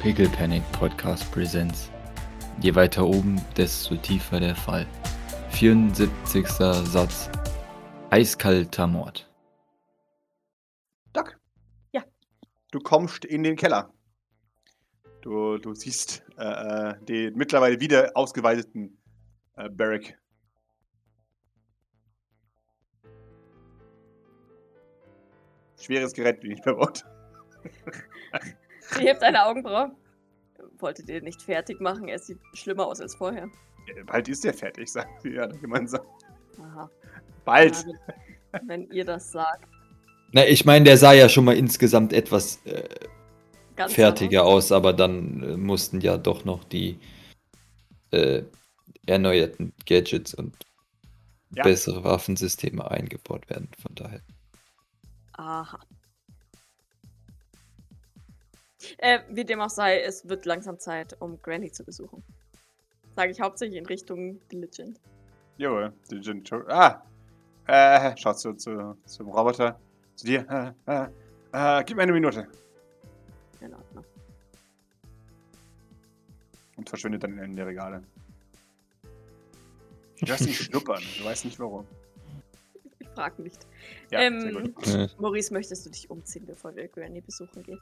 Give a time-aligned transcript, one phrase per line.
[0.00, 1.90] Pickle Panic Podcast Presents.
[2.60, 4.86] Je weiter oben, desto tiefer der Fall.
[5.50, 6.46] 74.
[6.48, 7.30] Satz.
[8.10, 9.28] Eiskalter Mord.
[11.12, 11.38] Doc.
[11.92, 12.04] Ja.
[12.70, 13.92] Du kommst in den Keller.
[15.22, 16.44] Du, du siehst äh,
[16.90, 18.98] äh, den mittlerweile wieder ausgeweiteten
[19.56, 20.18] äh, Barrack.
[25.78, 27.04] Schweres Gerät, wie ich verbaut.
[28.92, 29.92] Sie hebt eine Augenbraue.
[30.78, 32.08] Wolltet ihr nicht fertig machen?
[32.08, 33.48] Er sieht schlimmer aus als vorher.
[33.88, 36.02] Ja, Bald ist der fertig, sagt sie ja gemeinsam.
[36.60, 36.90] Aha.
[37.44, 37.84] Bald!
[38.52, 39.68] Ja, wenn, ihr das sagt.
[40.32, 42.88] Na, ich meine, der sah ja schon mal insgesamt etwas äh,
[43.76, 46.98] Ganz fertiger aus, aber dann äh, mussten ja doch noch die
[48.10, 48.42] äh,
[49.06, 50.56] erneuerten Gadgets und
[51.50, 51.62] Ja.
[51.62, 53.68] bessere Waffensysteme eingebaut werden.
[53.80, 54.20] Von daher.
[55.34, 55.78] Aha.
[58.98, 62.22] Äh, wie dem auch sei, es wird langsam Zeit, um Granny zu besuchen.
[63.14, 65.00] Sage ich hauptsächlich in Richtung Diligent.
[65.58, 67.02] Jawohl, die Gin Tur- Ah!
[67.66, 69.80] Äh, schaut zu, zu, zum Roboter.
[70.14, 70.74] Zu dir.
[70.86, 71.06] Äh,
[71.52, 72.46] äh, äh, gib mir eine Minute.
[73.60, 74.04] In Ordnung.
[76.76, 78.02] Und verschwindet dann in der Regale.
[80.20, 81.86] Du hast ihn schnuppern, du weißt nicht warum.
[82.98, 83.66] Ich frag nicht.
[84.10, 84.86] Ja, Ähm, sehr gut.
[84.86, 87.80] Äh, Maurice, möchtest du dich umziehen, bevor wir Granny besuchen gehen?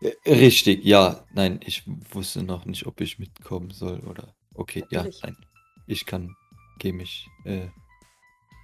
[0.00, 1.24] Äh, richtig, ja.
[1.34, 4.34] Nein, ich wusste noch nicht, ob ich mitkommen soll oder.
[4.54, 5.22] Okay, ja, Natürlich.
[5.22, 5.36] nein.
[5.86, 6.34] Ich kann,
[6.78, 7.28] gehe mich.
[7.44, 7.68] Äh,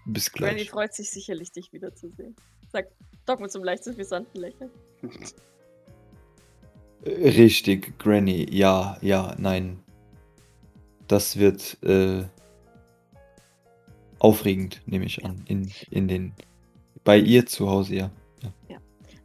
[0.06, 0.70] bis Granny gleich.
[0.70, 2.34] freut sich sicherlich, dich wiederzusehen.
[2.72, 2.92] Sagt
[3.26, 4.70] Doc mit so einem leicht suffisanten Lächeln.
[7.04, 9.82] Äh, Richtig, Granny, ja, ja, nein.
[11.08, 12.24] Das wird äh,
[14.20, 15.44] aufregend, nehme ich an.
[15.48, 16.32] In, in den.
[17.02, 18.10] Bei ihr zu Hause, ja.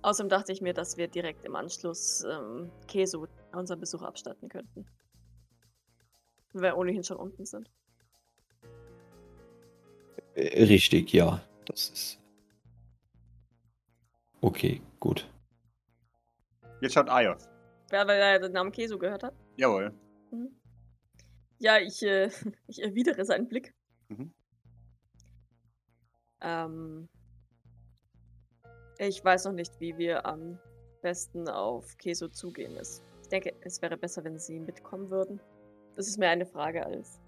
[0.05, 4.85] Außerdem dachte ich mir, dass wir direkt im Anschluss ähm, Keso unseren Besuch abstatten könnten.
[6.53, 7.71] Wenn wir ohnehin schon unten sind.
[10.35, 11.41] Äh, Richtig, ja.
[11.65, 12.19] Das ist.
[14.41, 15.27] Okay, gut.
[16.81, 17.49] Jetzt schaut Ayos.
[17.89, 19.33] Wer weil er den Namen Keso gehört hat.
[19.57, 19.91] Jawohl.
[20.29, 20.55] Mhm.
[21.57, 22.29] Ja, ich, äh,
[22.67, 23.73] ich erwidere seinen Blick.
[24.09, 24.31] Mhm.
[26.41, 27.09] Ähm,
[28.97, 30.59] ich weiß noch nicht, wie wir am
[31.01, 32.77] besten auf Keso zugehen.
[33.21, 35.39] Ich denke, es wäre besser, wenn Sie mitkommen würden.
[35.95, 37.19] Das ist mehr eine Frage als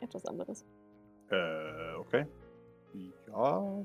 [0.00, 0.64] etwas anderes.
[1.30, 2.26] Äh, okay.
[3.26, 3.84] Ja.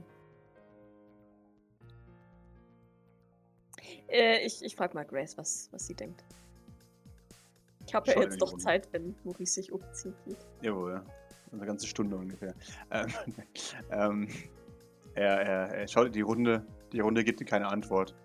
[4.08, 6.24] Äh, ich ich frage mal Grace, was, was sie denkt.
[7.86, 8.64] Ich habe ja jetzt doch Runde.
[8.64, 10.16] Zeit, wenn Maurice sich umzieht.
[10.62, 11.04] Jawohl.
[11.52, 12.54] Eine ganze Stunde ungefähr.
[12.92, 13.14] Ähm,
[13.92, 14.28] ähm,
[15.16, 16.66] er, er, er schaut in die Runde.
[16.92, 18.16] Die Runde gibt ihm keine Antwort.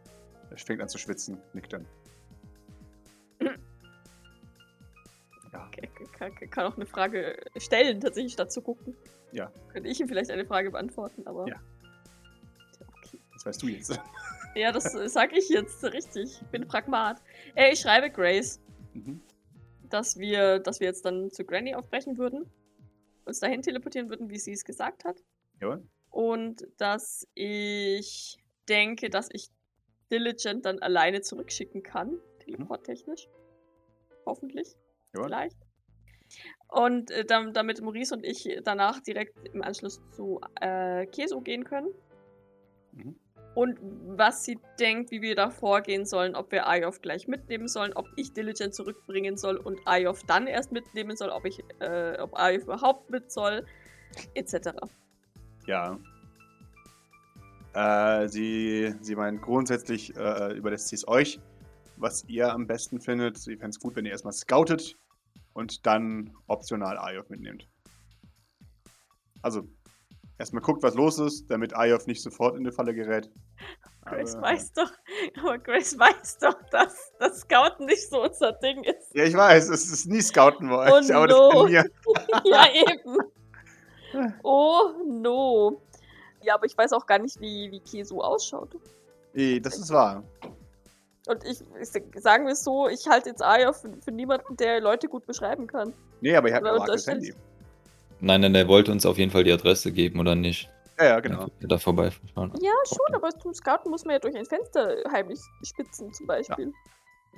[0.51, 1.87] Er fängt an zu schwitzen, nickt dann.
[5.53, 5.69] Ja,
[6.13, 8.95] kann, kann auch eine Frage stellen, tatsächlich, statt zu gucken.
[9.33, 9.51] Ja.
[9.73, 11.49] Könnte ich ihm vielleicht eine Frage beantworten, aber.
[11.49, 11.57] Ja.
[12.99, 13.19] Okay.
[13.33, 13.99] das weißt du jetzt.
[14.55, 16.41] Ja, das äh, sag ich jetzt richtig.
[16.43, 17.23] Ich bin Pragmat.
[17.55, 18.61] Ey, ich schreibe Grace,
[18.95, 19.21] Mhm.
[19.89, 22.51] dass wir, dass wir jetzt dann zu Granny aufbrechen würden,
[23.27, 25.23] uns dahin teleportieren würden, wie sie es gesagt hat.
[25.61, 25.87] Jawohl.
[26.11, 28.39] Und dass ich
[28.69, 29.49] denke, dass ich
[30.11, 33.29] Diligent dann alleine zurückschicken kann, teleporttechnisch.
[34.25, 34.75] Hoffentlich.
[35.15, 35.27] Jawohl.
[35.27, 35.57] Vielleicht.
[36.69, 41.65] Und äh, dam- damit Maurice und ich danach direkt im Anschluss zu äh, Keso gehen
[41.65, 41.89] können.
[42.93, 43.19] Mhm.
[43.55, 47.93] Und was sie denkt, wie wir da vorgehen sollen, ob wir Ayov gleich mitnehmen sollen,
[47.95, 52.39] ob ich Diligent zurückbringen soll und Ayov dann erst mitnehmen soll, ob ich, äh, ob
[52.39, 53.67] Ayov überhaupt mit soll,
[54.35, 54.71] etc.
[55.69, 55.99] Ja.
[57.75, 61.41] Äh, sie, sie meint grundsätzlich, äh, überlässt sie es euch,
[61.99, 63.37] was ihr am besten findet.
[63.37, 64.97] Sie fände es gut, wenn ihr erstmal scoutet
[65.53, 67.69] und dann optional Ayov mitnehmt.
[69.43, 69.69] Also,
[70.39, 73.31] erstmal guckt, was los ist, damit Ayov nicht sofort in die Falle gerät.
[74.07, 74.91] Grace Aber- weiß doch,
[75.39, 79.15] aber Grace weiß doch, dass das Scouten nicht so unser Ding ist.
[79.15, 81.85] Ja, ich weiß, es ist nie scouten bei Oh euch, aber das kann mir.
[82.45, 83.19] ja, eben.
[84.43, 85.81] Oh no.
[86.43, 88.71] Ja, aber ich weiß auch gar nicht, wie, wie Kesu ausschaut.
[89.35, 90.23] Eh, Das ist wahr.
[91.27, 94.81] Und ich, ich sagen wir es so, ich halte jetzt Aya für, für niemanden, der
[94.81, 95.93] Leute gut beschreiben kann.
[96.21, 97.19] Nee, aber ihr habt ein unterstellt.
[97.19, 97.35] Handy.
[98.21, 100.71] Nein, nein, er wollte uns auf jeden Fall die Adresse geben, oder nicht?
[100.99, 101.47] Ja, ja, genau.
[101.61, 102.53] Da vorbeifahren.
[102.61, 106.73] Ja, schon, aber zum Scouten muss man ja durch ein Fenster heimlich spitzen, zum Beispiel.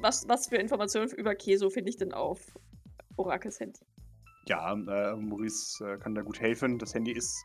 [0.00, 2.40] Was, was für Informationen über Keso finde ich denn auf
[3.16, 3.80] Orakels Handy?
[4.46, 6.78] Ja, äh, Maurice äh, kann da gut helfen.
[6.78, 7.44] Das Handy ist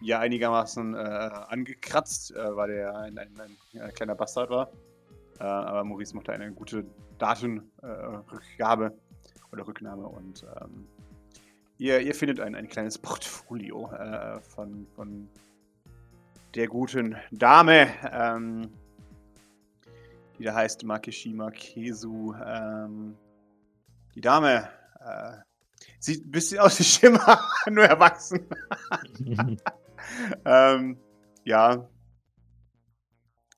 [0.00, 4.70] ja einigermaßen äh, angekratzt, äh, weil er ein, ein, ein, ein, kleiner Bastard war.
[5.40, 6.84] Äh, aber Maurice macht da eine gute
[7.18, 8.96] Datenrückgabe
[9.52, 10.86] oder Rücknahme und ähm,
[11.78, 15.28] ihr, ihr findet ein, ein kleines Portfolio äh, von, von
[16.54, 18.70] der guten Dame, ähm,
[20.38, 22.34] die da heißt Makishima Kesu.
[22.44, 23.16] Ähm,
[24.14, 24.68] die Dame
[25.00, 25.47] äh,
[25.98, 27.40] sieht ein bisschen aus wie Schimmer,
[27.70, 28.46] nur erwachsen.
[30.44, 30.98] ähm,
[31.44, 31.88] ja.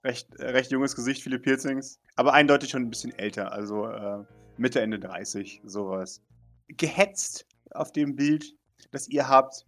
[0.02, 2.00] Recht, recht junges Gesicht, viele Piercings.
[2.16, 4.24] Aber eindeutig schon ein bisschen älter, also äh,
[4.56, 6.22] Mitte, Ende 30, sowas.
[6.68, 8.56] Gehetzt auf dem Bild,
[8.92, 9.66] das ihr habt.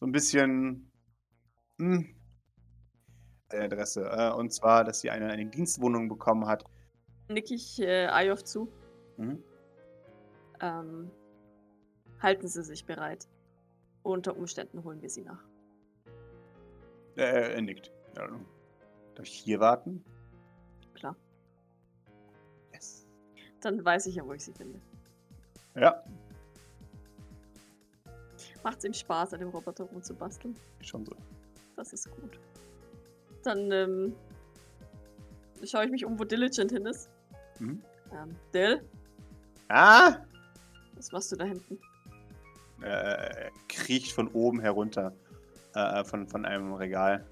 [0.00, 0.90] So ein bisschen.
[1.78, 2.18] Mh, hm,
[3.50, 4.04] Adresse.
[4.04, 6.64] Äh, und zwar, dass sie eine, eine Dienstwohnung bekommen hat.
[7.28, 8.72] Nick ich äh, Ayov zu.
[9.16, 9.42] Mhm.
[10.60, 11.10] Ähm,
[12.20, 13.28] halten Sie sich bereit.
[14.02, 15.44] Unter Umständen holen wir sie nach.
[17.16, 17.90] Äh, er nickt.
[18.16, 18.28] Ja,
[19.14, 20.04] darf ich hier warten?
[20.94, 21.16] Klar.
[22.72, 23.06] Yes.
[23.60, 24.80] Dann weiß ich ja, wo ich sie finde.
[25.74, 26.02] Ja.
[28.62, 30.56] Macht es ihm Spaß, an dem Roboter rumzubasteln?
[30.80, 31.14] Schon so.
[31.76, 32.38] Das ist gut.
[33.42, 34.14] Dann ähm,
[35.64, 37.10] schaue ich mich um, wo Diligent hin ist.
[37.58, 37.82] Mhm.
[38.12, 38.88] Ähm, Dill?
[39.68, 40.18] Ah?
[40.96, 41.78] Was machst du da hinten?
[42.82, 45.14] Äh, kriecht von oben herunter.
[45.74, 47.26] Äh, von, von einem Regal.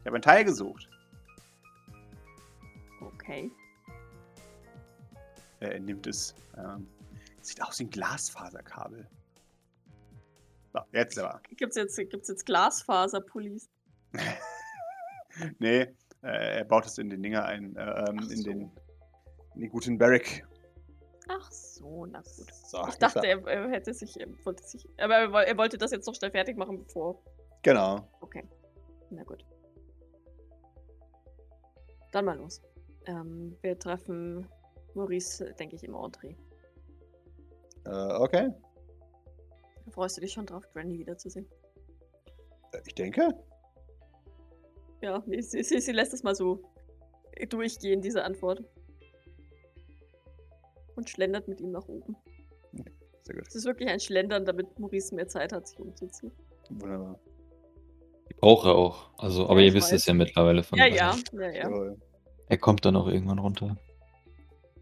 [0.00, 0.88] Ich habe ein Teil gesucht.
[3.00, 3.50] Okay.
[5.60, 6.34] Er nimmt es.
[6.56, 6.86] Ähm,
[7.42, 9.06] sieht aus wie ein Glasfaserkabel.
[10.72, 11.40] So, jetzt aber.
[11.56, 13.68] Gibt's jetzt, gibt's jetzt Glasfaserpullis?
[15.58, 15.80] nee,
[16.22, 18.30] äh, er baut es in den Dinger ein, äh, ähm, so.
[18.30, 18.60] in, den,
[19.54, 20.46] in den guten Barrack.
[21.32, 22.52] Ach so, na gut.
[22.52, 26.06] So, ich dachte, er, er, hätte sich, er wollte sich, aber er, wollte das jetzt
[26.06, 27.22] noch schnell fertig machen, bevor.
[27.62, 28.08] Genau.
[28.20, 28.48] Okay.
[29.10, 29.44] Na gut.
[32.10, 32.60] Dann mal los.
[33.06, 34.48] Ähm, wir treffen
[34.94, 36.34] Maurice, denke ich, im Entree.
[37.86, 38.52] Äh, okay.
[39.92, 41.48] Freust du dich schon drauf, Granny wiederzusehen?
[42.72, 43.28] Äh, ich denke.
[45.00, 46.60] Ja, sie, sie, sie lässt es mal so
[47.48, 48.64] durchgehen, diese Antwort.
[51.00, 52.14] Und schlendert mit ihm nach oben.
[53.22, 53.48] Sehr gut.
[53.48, 56.30] Es ist wirklich ein Schlendern, damit Maurice mehr Zeit hat, sich umzuziehen.
[56.68, 57.18] Wunderbar.
[58.28, 59.08] Ich brauche auch.
[59.16, 61.94] Also, aber ja, ihr wisst es ja mittlerweile von Ja, ja, ja, ja.
[62.50, 63.78] Er kommt dann auch irgendwann runter.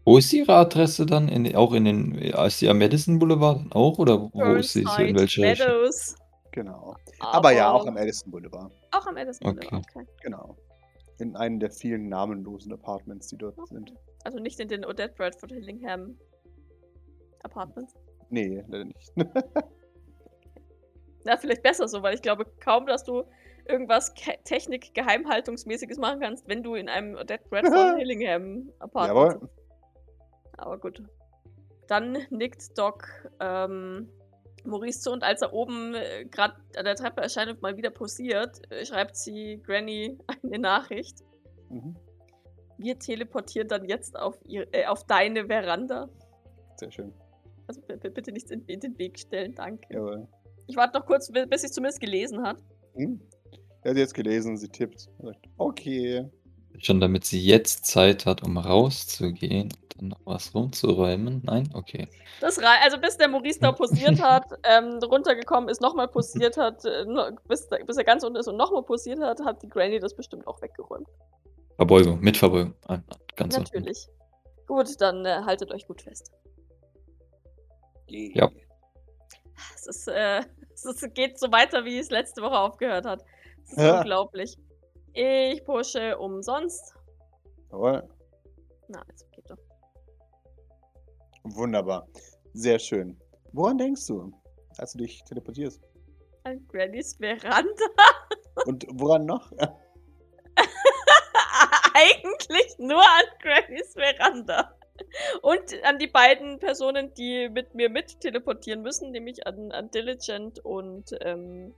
[0.03, 1.29] Wo ist Ihre Adresse dann?
[1.29, 3.97] In, auch in den, ist die am Madison Boulevard auch?
[3.97, 4.83] Oder wo Burnside, ist sie?
[4.83, 6.17] So in welcher Meadows.
[6.51, 6.95] Genau.
[7.21, 8.73] Aber, Aber, ja, auch am Madison Boulevard.
[8.91, 9.69] Auch am Madison okay.
[9.69, 10.05] Boulevard, okay.
[10.21, 10.57] Genau.
[11.19, 13.73] In einem der vielen namenlosen Apartments, die dort okay.
[13.73, 13.93] sind.
[14.23, 16.17] Also nicht in den Odette Bradford Hillingham
[17.43, 17.93] Apartments?
[18.29, 19.11] Nee, leider nicht.
[21.23, 23.23] Na, vielleicht besser so, weil ich glaube kaum, dass du
[23.67, 24.13] irgendwas
[24.45, 29.49] Technik-Geheimhaltungsmäßiges machen kannst, wenn du in einem Odette Bradford Hillingham Apartment Jawohl.
[30.57, 31.03] Aber gut.
[31.87, 33.07] Dann nickt Doc
[33.39, 34.09] ähm,
[34.65, 37.89] Maurice zu und als er oben äh, gerade an der Treppe erscheint und mal wieder
[37.89, 41.19] posiert, äh, schreibt sie Granny eine Nachricht.
[41.69, 41.95] Mhm.
[42.79, 46.09] Wir teleportieren dann jetzt auf, ihr, äh, auf deine Veranda.
[46.77, 47.13] Sehr schön.
[47.67, 49.93] Also bitte nichts in, in, den Weg stellen, danke.
[49.93, 50.27] Jawohl.
[50.67, 52.57] Ich warte noch kurz, bis sie es zumindest gelesen hat.
[52.95, 53.19] Hm?
[53.83, 55.09] Er hat jetzt gelesen, sie tippt.
[55.57, 56.25] Okay.
[56.79, 61.41] Schon damit sie jetzt Zeit hat, um rauszugehen und dann noch was rumzuräumen?
[61.43, 61.69] Nein?
[61.73, 62.07] Okay.
[62.39, 67.05] Das also bis der Maurice da posiert hat, ähm, runtergekommen ist, nochmal posiert hat, äh,
[67.47, 70.47] bis, bis er ganz unten ist und nochmal posiert hat, hat die Granny das bestimmt
[70.47, 71.07] auch weggeräumt.
[71.79, 72.73] Verbeugung, mit Verbeugung.
[72.89, 72.99] Ah,
[73.37, 74.09] ganz Natürlich.
[74.09, 74.65] Unten.
[74.67, 76.29] Gut, dann äh, haltet euch gut fest.
[78.07, 78.51] Ja.
[79.75, 80.41] Es, ist, äh,
[80.73, 83.23] es geht so weiter, wie es letzte Woche aufgehört hat.
[83.63, 83.99] Es ist ja.
[83.99, 84.57] unglaublich.
[85.13, 86.95] Ich pushe umsonst.
[87.71, 88.03] Jawohl.
[88.89, 89.57] Na, also geht doch.
[91.45, 92.09] Wunderbar.
[92.51, 93.17] Sehr schön.
[93.53, 94.33] Woran denkst du,
[94.77, 95.81] als du dich teleportierst?
[96.43, 97.85] An Grannys Veranda.
[98.65, 99.49] Und woran noch?
[101.99, 104.75] Eigentlich nur an Grannys Veranda.
[105.41, 110.59] Und an die beiden Personen, die mit mir mit teleportieren müssen, nämlich an, an Diligent
[110.59, 111.73] und ähm,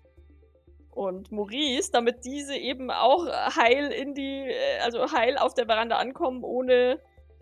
[0.91, 3.25] und Maurice, damit diese eben auch
[3.55, 6.99] heil in die, äh, also heil auf der Veranda ankommen, ohne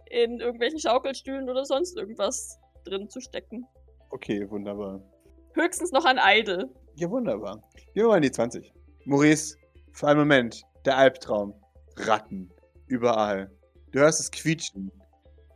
[0.09, 3.65] in irgendwelchen Schaukelstühlen oder sonst irgendwas drin zu stecken.
[4.11, 5.01] Okay, wunderbar.
[5.53, 6.69] Höchstens noch an Idle.
[6.95, 7.61] Ja, wunderbar.
[7.93, 8.71] Gehen wir mal in die 20.
[9.05, 9.57] Maurice,
[9.93, 11.53] für einen Moment, der Albtraum.
[11.95, 12.51] Ratten.
[12.89, 13.49] Überall.
[13.91, 14.91] Du hörst es quietschen.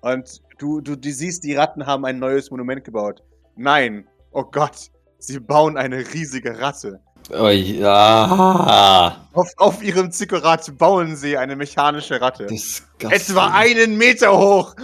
[0.02, 3.22] Und du, du, du siehst, die Ratten haben ein neues Monument gebaut.
[3.56, 7.00] Nein, Oh Gott, sie bauen eine riesige Ratte.
[7.30, 9.28] Oh, ja.
[9.34, 12.48] Auf, auf ihrem Zikorat bauen sie eine mechanische Ratte.
[12.48, 13.12] Disgusting.
[13.12, 14.76] Etwa einen Meter hoch.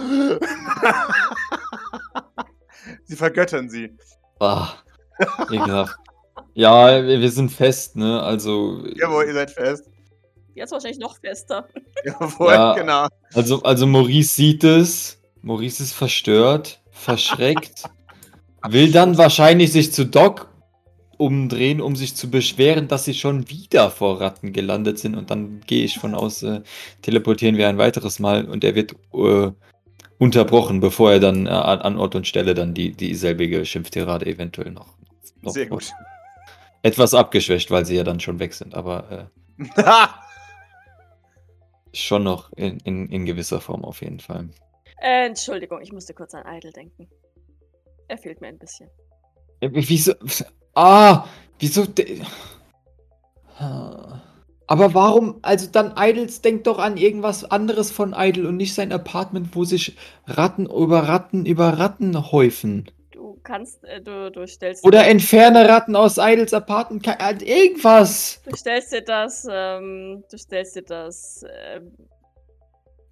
[3.04, 3.94] sie vergöttern sie.
[4.38, 4.68] Ah,
[5.50, 5.96] ekelhaft.
[6.54, 8.22] Ja, wir, wir sind fest, ne?
[8.22, 9.89] Also, Jawohl, ihr seid fest.
[10.60, 11.66] Jetzt wahrscheinlich noch fester.
[12.04, 12.74] Jawohl, Ja.
[12.74, 13.06] genau.
[13.32, 15.18] also, also Maurice sieht es.
[15.40, 17.84] Maurice ist verstört, verschreckt.
[18.68, 20.50] will dann wahrscheinlich sich zu Doc
[21.16, 25.14] umdrehen, um sich zu beschweren, dass sie schon wieder vor Ratten gelandet sind.
[25.16, 26.60] Und dann gehe ich von aus, äh,
[27.00, 29.50] teleportieren wir ein weiteres Mal und er wird äh,
[30.18, 34.88] unterbrochen, bevor er dann äh, an Ort und Stelle dann die dieselbige Schimpftirade eventuell noch.
[35.40, 35.90] noch Sehr gut.
[36.82, 39.64] Etwas abgeschwächt, weil sie ja dann schon weg sind, aber äh,
[41.92, 44.50] schon noch in, in, in gewisser Form auf jeden Fall.
[45.00, 47.08] Äh, Entschuldigung, ich musste kurz an Idle denken.
[48.08, 48.88] Er fehlt mir ein bisschen.
[49.62, 50.14] Ja, Wieso?
[50.74, 51.26] Ah,
[51.58, 51.86] wieso?
[53.58, 54.20] Ah.
[54.70, 55.40] Aber warum?
[55.42, 59.64] Also dann Idols denkt doch an irgendwas anderes von Idle und nicht sein Apartment, wo
[59.64, 62.88] sich Ratten über Ratten über Ratten häufen.
[63.40, 67.06] Du kannst, äh, du, du stellst Oder entferne Ratten aus Idols Apartment.
[67.06, 68.42] Äh, Irgendwas.
[68.44, 71.96] Du stellst dir das, ähm, du stellst dir das ähm,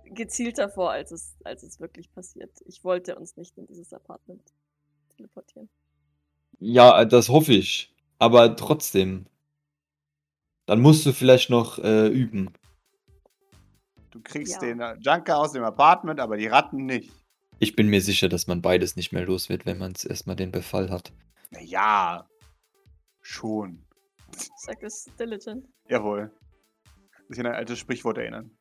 [0.04, 2.50] gezielter vor, als es, als es wirklich passiert.
[2.66, 4.42] Ich wollte uns nicht in dieses Apartment
[5.16, 5.70] teleportieren.
[6.61, 7.94] Ja, das hoffe ich.
[8.18, 9.25] Aber trotzdem.
[10.66, 12.52] Dann musst du vielleicht noch äh, üben.
[14.11, 14.68] Du kriegst Ja.
[14.68, 17.11] den äh, Junker aus dem Apartment, aber die Ratten nicht.
[17.60, 20.36] Ich bin mir sicher, dass man beides nicht mehr los wird, wenn man es erstmal
[20.36, 21.12] den Befall hat.
[21.50, 22.28] Naja,
[23.20, 23.84] schon.
[24.58, 25.66] Sagt es Diligent.
[25.88, 26.30] Jawohl.
[27.28, 28.56] Sich an ein altes Sprichwort erinnern.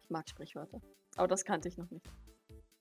[0.00, 0.80] Ich mag Sprichwörter.
[1.16, 2.06] Aber das kannte ich noch nicht.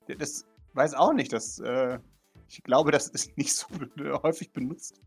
[0.08, 1.34] Das weiß auch nicht.
[1.34, 2.00] Das, äh,
[2.48, 3.68] ich glaube, das ist nicht so
[4.24, 5.02] häufig benutzt.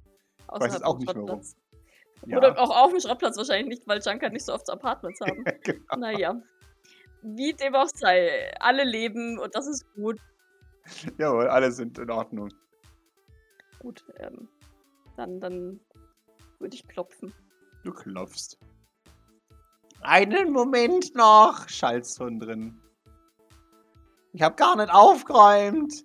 [0.48, 1.42] weiß es Außerhalb auch nicht mehr, warum.
[2.26, 2.38] Ja.
[2.38, 5.44] Oder auch auf dem Schrottplatz wahrscheinlich nicht, weil Junker nicht so oft Apartments haben.
[5.62, 5.96] genau.
[5.96, 6.40] naja.
[7.35, 8.52] Wie dem auch sei.
[8.61, 10.21] Alle leben und das ist gut.
[11.18, 12.50] Jawohl, alle sind in Ordnung.
[13.80, 14.04] Gut.
[14.18, 14.49] Ähm,
[15.16, 15.80] dann, dann
[16.61, 17.35] würde ich klopfen.
[17.83, 18.59] Du klopfst.
[20.02, 22.80] Einen Moment noch, schallt's von drin.
[24.33, 26.04] Ich habe gar nicht aufgeräumt.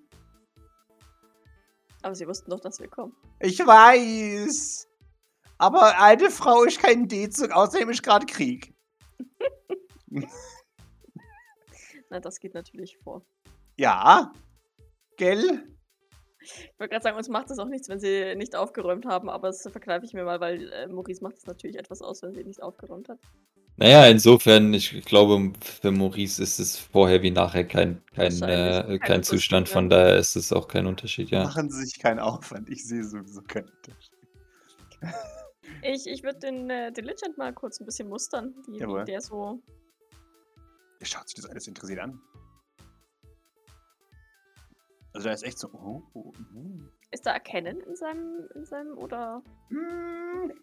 [2.02, 3.16] Aber sie wussten doch, dass wir kommen.
[3.40, 4.88] Ich weiß.
[5.60, 8.74] Aber alte Frau ist kein D-Zug, außerdem ist gerade Krieg.
[12.12, 13.26] Na, das geht natürlich vor.
[13.78, 14.34] Ja.
[15.18, 15.64] Gell?
[16.42, 19.48] Ich wollte gerade sagen, uns macht es auch nichts, wenn sie nicht aufgeräumt haben, aber
[19.48, 22.44] das verkneife ich mir mal, weil äh, Maurice macht es natürlich etwas aus, wenn sie
[22.44, 23.20] nicht aufgeräumt hat.
[23.78, 29.24] Naja, insofern, ich glaube, für Maurice ist es vorher wie nachher kein, kein, äh, Kein
[29.24, 31.44] Zustand, von daher ist es auch kein Unterschied, ja.
[31.44, 32.70] Machen Sie sich keinen Aufwand.
[32.70, 34.18] Ich sehe sowieso keinen Unterschied.
[35.84, 39.62] Ich, ich würde den äh, Diligent mal kurz ein bisschen mustern, wie, wie der so.
[41.02, 42.22] Er schaut sich das alles interessiert an.
[45.14, 45.68] Also da ist echt so.
[45.74, 46.80] Oh, oh, oh.
[47.10, 49.44] Ist da Erkennen in seinem, in seinem oder.
[49.70, 50.54] Hm.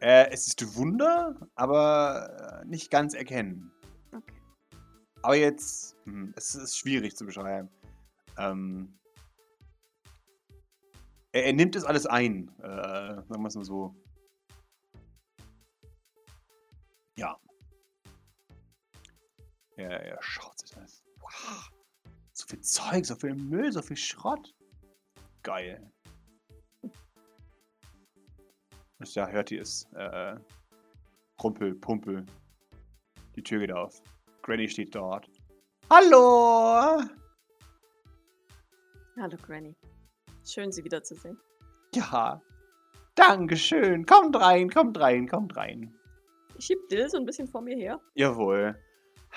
[0.00, 3.70] Äh, es ist Wunder, aber äh, nicht ganz erkennen.
[4.10, 4.40] Okay.
[5.20, 7.68] Aber jetzt, hm, es ist schwierig zu beschreiben.
[8.38, 8.98] Ähm,
[11.30, 13.94] er, er nimmt es alles ein, äh, sagen wir es mal so.
[19.76, 21.02] Er, er schaut sich das.
[21.20, 21.70] Wow.
[22.32, 24.54] So viel Zeug, so viel Müll, so viel Schrott.
[25.42, 25.90] Geil.
[28.98, 29.88] Und ja, hört ihr es.
[29.94, 30.36] Äh,
[31.42, 32.24] Rumpel, Pumpel.
[33.34, 34.00] Die Tür geht auf.
[34.42, 35.28] Granny steht dort.
[35.90, 37.02] Hallo!
[39.18, 39.76] Hallo, Granny.
[40.44, 41.38] Schön, Sie wiederzusehen.
[41.94, 42.40] Ja.
[43.14, 44.06] Dankeschön.
[44.06, 45.94] Kommt rein, kommt rein, kommt rein.
[46.56, 48.00] Ich schieb Dill so ein bisschen vor mir her.
[48.14, 48.74] Jawohl.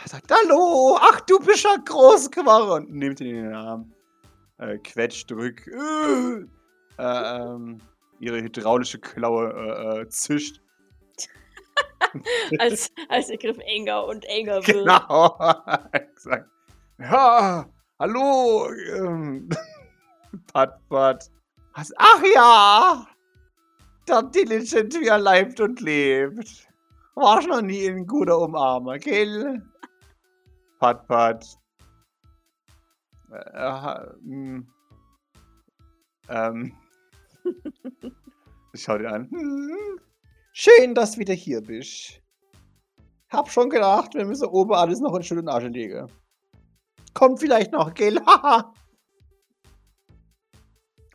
[0.01, 2.87] Er sagt, hallo, ach, du bist ja groß geworden.
[2.87, 3.93] Und nimmt ihn in den Arm.
[4.57, 5.67] Äh, quetscht, drückt.
[5.67, 6.45] Äh,
[6.97, 7.79] äh, ähm,
[8.19, 10.61] ihre hydraulische Klaue äh, äh, zischt.
[12.59, 14.77] Als, als der Griff enger und enger wird.
[14.77, 15.37] Genau.
[15.91, 16.49] Exakt.
[16.97, 17.67] Ja,
[17.99, 18.69] hallo.
[18.93, 19.49] Ähm,
[20.53, 21.29] Pat, Pat.
[21.73, 21.91] Was?
[21.97, 23.07] Ach ja.
[24.07, 26.69] Der Diligent, wie er leibt und lebt.
[27.15, 29.61] Warst noch nie ein guter Umarmer, gell?
[30.93, 31.59] Pat.
[33.31, 34.67] Äh, hm.
[36.29, 36.75] ähm.
[38.73, 39.29] Ich schau dir an.
[39.29, 39.99] Hm.
[40.53, 42.21] Schön, dass du wieder hier bist.
[43.29, 46.09] Hab schon gedacht, wir müssen oben alles noch in Schutt und Asche legen.
[47.13, 48.19] Kommt vielleicht noch, gell?
[48.25, 48.73] Haha.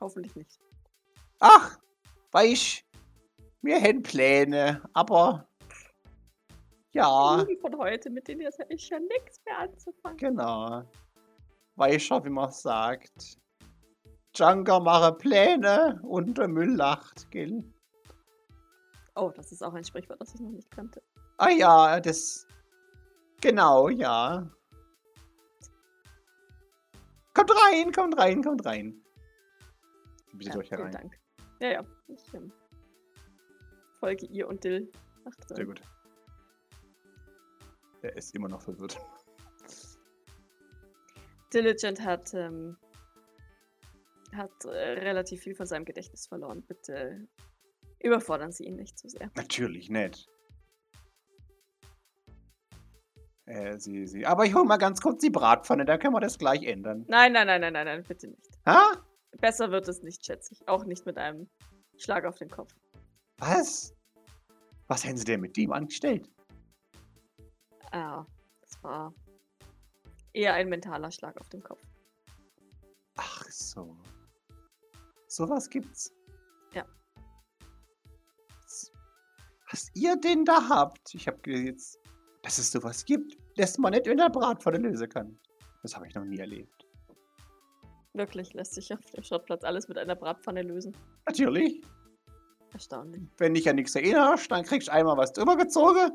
[0.01, 0.59] Hoffentlich nicht.
[1.39, 1.79] Ach,
[2.33, 2.85] weisst,
[3.63, 5.50] wir hätten Pläne, aber
[6.93, 10.17] ja, Die von heute, mit denen ist ja ich ja nichts mehr anzufangen.
[10.17, 10.83] genau.
[11.77, 13.39] Weißt schon, wie man sagt.
[14.35, 17.65] Junker mache Pläne und der Müll lacht, gell?
[19.17, 21.03] Oh, das ist auch ein Sprichwort, das ich noch nicht kannte.
[21.39, 22.47] Ah ja, das.
[23.41, 24.49] Genau, ja.
[27.35, 29.03] Kommt rein, kommt rein, kommt rein.
[30.33, 30.93] Bitte Ja, euch vielen herein.
[30.93, 31.21] Dank.
[31.61, 31.85] Ja, ja.
[32.09, 32.53] Ich ähm,
[33.99, 34.91] folge ihr und Dill.
[35.25, 35.57] drin.
[35.57, 35.81] Sehr gut.
[38.03, 38.99] Er ist immer noch verwirrt.
[41.53, 42.77] Diligent hat, ähm,
[44.35, 46.63] hat äh, relativ viel von seinem Gedächtnis verloren.
[46.63, 47.29] Bitte
[47.99, 49.31] überfordern Sie ihn nicht zu sehr.
[49.37, 50.29] Natürlich nicht.
[53.51, 54.25] Äh, sie, sie.
[54.27, 57.05] Aber ich hol mal ganz kurz die Bratpfanne, da können wir das gleich ändern.
[57.09, 58.49] Nein, nein, nein, nein, nein, nein, bitte nicht.
[58.65, 59.05] Ha?
[59.41, 60.69] Besser wird es nicht, schätze ich.
[60.69, 61.49] Auch nicht mit einem
[61.99, 62.73] Schlag auf den Kopf.
[63.39, 63.93] Was?
[64.87, 66.31] Was haben sie denn mit dem angestellt?
[67.93, 68.25] Ah,
[68.61, 69.13] das war
[70.33, 71.81] eher ein mentaler Schlag auf den Kopf.
[73.17, 73.97] Ach so.
[75.27, 76.13] Sowas gibt's.
[76.73, 76.85] Ja.
[79.71, 81.15] Was ihr denn da habt?
[81.15, 81.99] Ich habe jetzt,
[82.43, 85.39] dass es sowas gibt, das man nicht in der Bratpfanne lösen kann.
[85.83, 86.87] Das habe ich noch nie erlebt.
[88.13, 90.97] Wirklich lässt sich auf dem Schrottplatz alles mit einer Bratpfanne lösen.
[91.27, 91.83] Natürlich.
[92.73, 93.23] Erstaunlich.
[93.39, 96.11] Wenn dich an nichts erinnerst, dann kriegst du einmal was drüber gezogen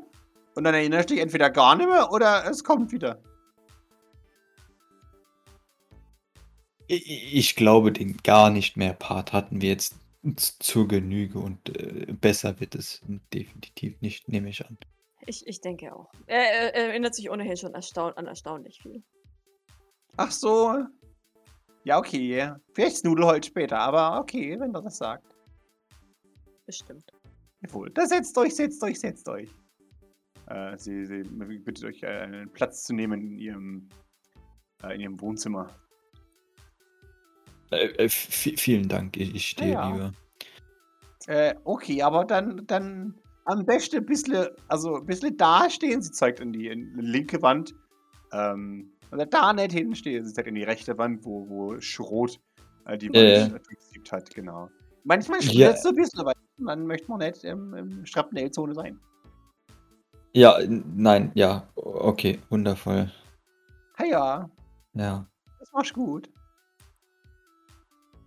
[0.56, 3.20] und dann erinnerst du dich entweder gar nicht mehr oder es kommt wieder.
[6.88, 9.96] Ich, glaube, den gar nicht mehr Part hatten wir jetzt
[10.60, 13.02] zur Genüge und äh, besser wird es
[13.34, 14.78] definitiv nicht, nehme ich an.
[15.26, 16.10] Ich, ich denke auch.
[16.26, 19.02] Er, er, er erinnert sich ohnehin schon erstaun an erstaunlich viel.
[20.16, 20.84] Ach so.
[21.84, 22.52] Ja, okay.
[22.72, 25.24] Vielleicht Nudelholz später, aber okay, wenn er das sagt.
[26.64, 27.04] Bestimmt.
[27.62, 27.90] Jawohl.
[27.90, 29.50] Da setzt euch, setzt euch, setzt euch.
[30.48, 33.88] Äh, sie, sie bittet euch, äh, einen Platz zu nehmen in ihrem,
[34.82, 35.68] äh, in ihrem Wohnzimmer.
[37.70, 39.88] Äh, äh, vi- vielen Dank, ich, stehe Ja.
[39.90, 40.12] lieber.
[41.26, 46.00] Äh, okay, aber dann, dann am besten ein bisschen, also ein bisschen da stehen.
[46.00, 47.74] Sie zeigt in die, in die linke Wand.
[48.32, 50.24] Ähm, also da nicht hinstehen.
[50.24, 52.38] Sie zeigt in die rechte Wand, wo, wo Schrot
[53.00, 54.70] die Wand durchsiebt hat, genau.
[55.02, 55.50] Manchmal Ja.
[55.50, 59.00] stürzt so ein bisschen, weil dann möchte man nicht im, im Schrapnellzone sein.
[60.36, 63.10] Ja, nein, ja, okay, wundervoll.
[63.98, 64.50] Ha ja,
[64.92, 65.26] Ja,
[65.58, 66.28] das machst gut.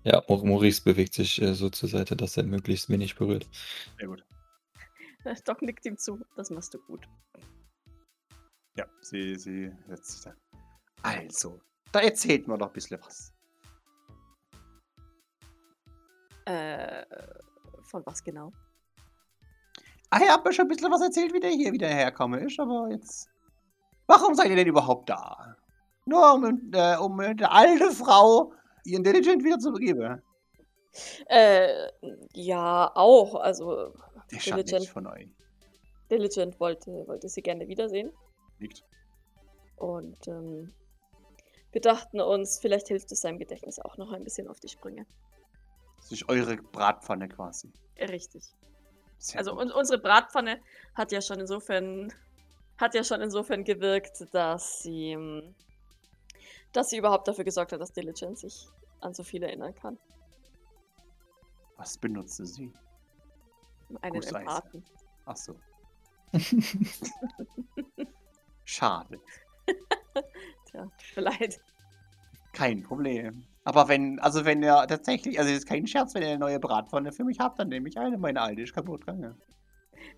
[0.04, 3.48] ja, Mau- Maurice bewegt sich äh, so zur Seite, dass er möglichst wenig berührt.
[4.00, 4.26] Sehr gut.
[5.46, 6.20] Doc nickt ihm zu.
[6.36, 7.08] Das machst du gut.
[8.76, 10.34] Ja, sie, sie setzt sich da.
[11.04, 11.60] Also,
[11.92, 13.32] da erzählt mir doch ein bisschen was.
[16.46, 17.06] Äh,
[17.84, 18.52] von was genau?
[20.10, 22.60] Ah, ihr habt mir schon ein bisschen was erzählt, wie der hier wieder herkomme ist,
[22.60, 23.30] aber jetzt.
[24.08, 25.56] Warum seid ihr denn überhaupt da?
[26.06, 30.22] Nur um, äh, um der alte Frau ihren Diligent wieder zu begeben.
[31.28, 31.90] Äh,
[32.34, 33.36] ja, auch.
[33.36, 33.94] Also,
[34.32, 34.88] Der Diligent.
[34.88, 35.30] von euch.
[36.10, 38.12] Diligent wollte, wollte sie gerne wiedersehen.
[38.58, 38.84] Liegt.
[39.76, 40.74] Und ähm,
[41.72, 45.06] wir dachten uns, vielleicht hilft es seinem Gedächtnis auch noch ein bisschen auf die Sprünge.
[45.98, 47.72] Das ist eure Bratpfanne quasi.
[48.00, 48.56] Richtig.
[49.20, 50.60] Sehr Also un unsere Bratpfanne
[50.96, 52.12] hat ja schon insofern
[52.78, 55.54] hat ja schon insofern gewirkt, dass sie ähm,
[56.72, 58.68] dass sie überhaupt dafür gesorgt hat, dass Diligent sich
[59.02, 59.98] an so viel erinnern kann.
[61.78, 62.72] Was benutzt sie?
[64.02, 64.36] Einen Gusseis.
[64.42, 64.86] Empathen.
[65.26, 65.56] Ach so.
[68.66, 69.20] Schade.
[70.66, 71.60] Tja, tut mir leid.
[72.54, 73.48] Kein Problem.
[73.70, 76.60] Aber wenn, also wenn ihr tatsächlich, also das ist kein Scherz, wenn ihr eine neue
[76.60, 78.18] Bratpfanne für mich habt, dann nehme ich eine.
[78.18, 79.40] Meine alte ist kaputt gegangen.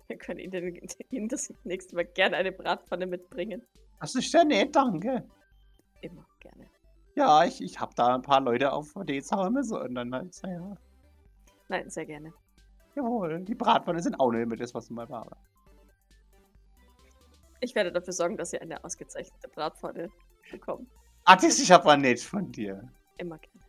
[0.06, 3.62] Wir können Ihnen, Ihnen das nächste Mal gerne eine Bratpfanne mitbringen.
[4.00, 5.28] Das ist ja nett, danke.
[6.00, 6.66] Immer gerne.
[7.14, 10.34] Ja, ich, ich habe da ein paar Leute auf die Zaume so und dann halt,
[10.42, 10.74] naja.
[11.68, 12.32] Nein, sehr gerne.
[12.96, 15.28] Jawohl, die Bratpfanne sind auch nicht immer das, was mal war.
[17.60, 20.08] Ich werde dafür sorgen, dass Sie eine ausgezeichnete Bratpfanne
[20.50, 20.88] bekommen.
[21.26, 22.90] Ah, das ist aber nett von dir.
[23.22, 23.60] Immer gerne.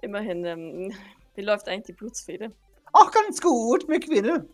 [0.00, 0.92] Immerhin, ähm,
[1.34, 2.52] wie läuft eigentlich die Blutsfede?
[2.92, 4.48] Auch ganz gut, McWinne.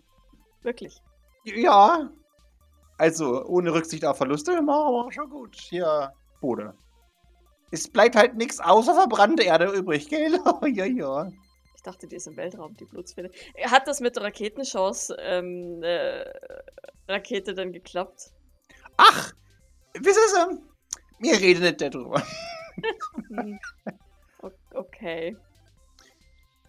[0.62, 1.00] Wirklich.
[1.44, 2.10] Ja.
[2.98, 5.54] Also, ohne Rücksicht auf Verluste, machen wir schon gut.
[5.56, 6.74] Hier, Bode.
[7.70, 10.32] Es bleibt halt nichts außer verbrannte Erde übrig, gell?
[10.74, 11.30] ja, ja.
[11.76, 13.30] Ich dachte, die ist im Weltraum, die Blutsfede.
[13.66, 16.24] Hat das mit der Raketenchance ähm, äh,
[17.08, 18.32] Rakete denn geklappt?
[18.96, 19.32] Ach,
[19.94, 20.58] wissen Sie,
[21.20, 22.22] wir reden nicht darüber.
[24.74, 25.36] Okay.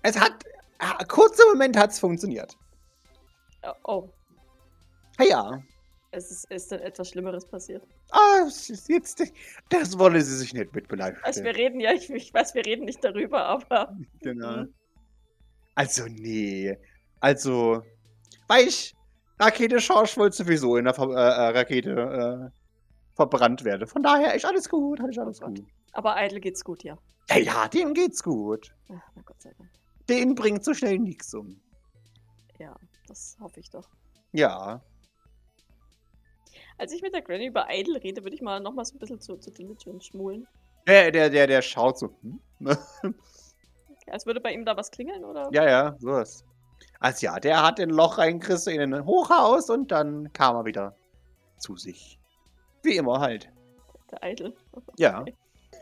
[0.04, 0.44] Es hat.
[1.08, 2.58] Kurzer Moment hat es funktioniert.
[3.64, 4.10] Oh, oh.
[5.18, 5.64] Ah ja.
[6.12, 7.88] Es ist, ist dann etwas Schlimmeres passiert.
[8.12, 9.24] Ah, es ist jetzt.
[9.70, 11.24] Das wollen sie sich nicht mit beleidigen.
[11.24, 13.96] Also wir reden ja, ich, ich weiß, wir reden nicht darüber, aber.
[14.22, 14.66] Genau.
[15.76, 16.78] Also, nee.
[17.22, 17.82] Also,
[18.48, 18.96] weißt
[19.40, 23.88] Rakete Schorsch wollte sowieso in der Ver äh, äh, Rakete äh, verbrannt werden.
[23.88, 25.64] Von daher ist alles gut, ist alles Oh gut.
[25.94, 26.98] Aber Idle geht's gut, ja.
[27.30, 28.74] Ja, ja, dem geht's gut.
[28.90, 29.70] Ach, na Gott sei Dank.
[30.10, 31.62] Den bringt so schnell nichts um.
[32.60, 32.76] Ja,
[33.08, 33.90] das hoffe ich doch.
[34.34, 34.82] Ja.
[36.78, 39.22] Als ich mit der Granny über Idle rede, würde ich mal nochmal so ein bisschen
[39.22, 40.48] zu, zu Diligent schmulen.
[40.88, 42.16] Der, der, der, der schaut so.
[42.22, 42.40] Hm?
[44.02, 45.48] Okay, als würde bei ihm da was klingeln, oder?
[45.54, 46.44] ja, ja, sowas.
[47.00, 50.96] Also ja, der hat ein Loch reingerissen in ein Hochhaus und dann kam er wieder
[51.60, 52.20] zu sich.
[52.82, 53.52] Wie immer halt.
[54.10, 54.56] Der Idle.
[54.98, 55.24] Ja.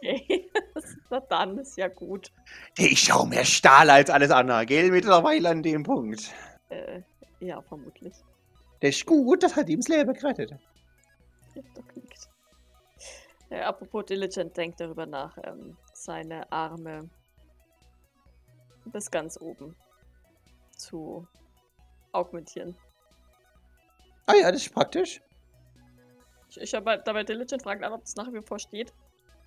[0.01, 0.49] Okay.
[1.09, 2.31] Na dann, ist ja gut.
[2.77, 4.91] Ich schau mehr Stahl als alles andere, gell?
[4.91, 6.33] Mittlerweile an dem Punkt.
[6.69, 7.01] Äh,
[7.39, 8.13] ja, vermutlich.
[8.81, 10.51] Das ist gut, das hat ihm das Leben gerettet.
[11.55, 12.29] Ja, doch knickt.
[13.49, 17.09] Äh, apropos Diligent, denkt darüber nach, ähm, seine Arme
[18.85, 19.75] bis ganz oben
[20.75, 21.27] zu
[22.11, 22.75] augmentieren.
[24.25, 25.21] Ah ja, das ist praktisch.
[26.49, 28.93] Ich, ich habe dabei Diligent fragen, ob das nach wie vor steht.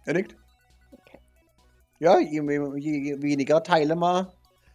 [0.05, 0.37] Er nickt.
[0.91, 1.19] Okay.
[1.99, 2.43] Ja, je,
[2.77, 4.33] je, je weniger Teile man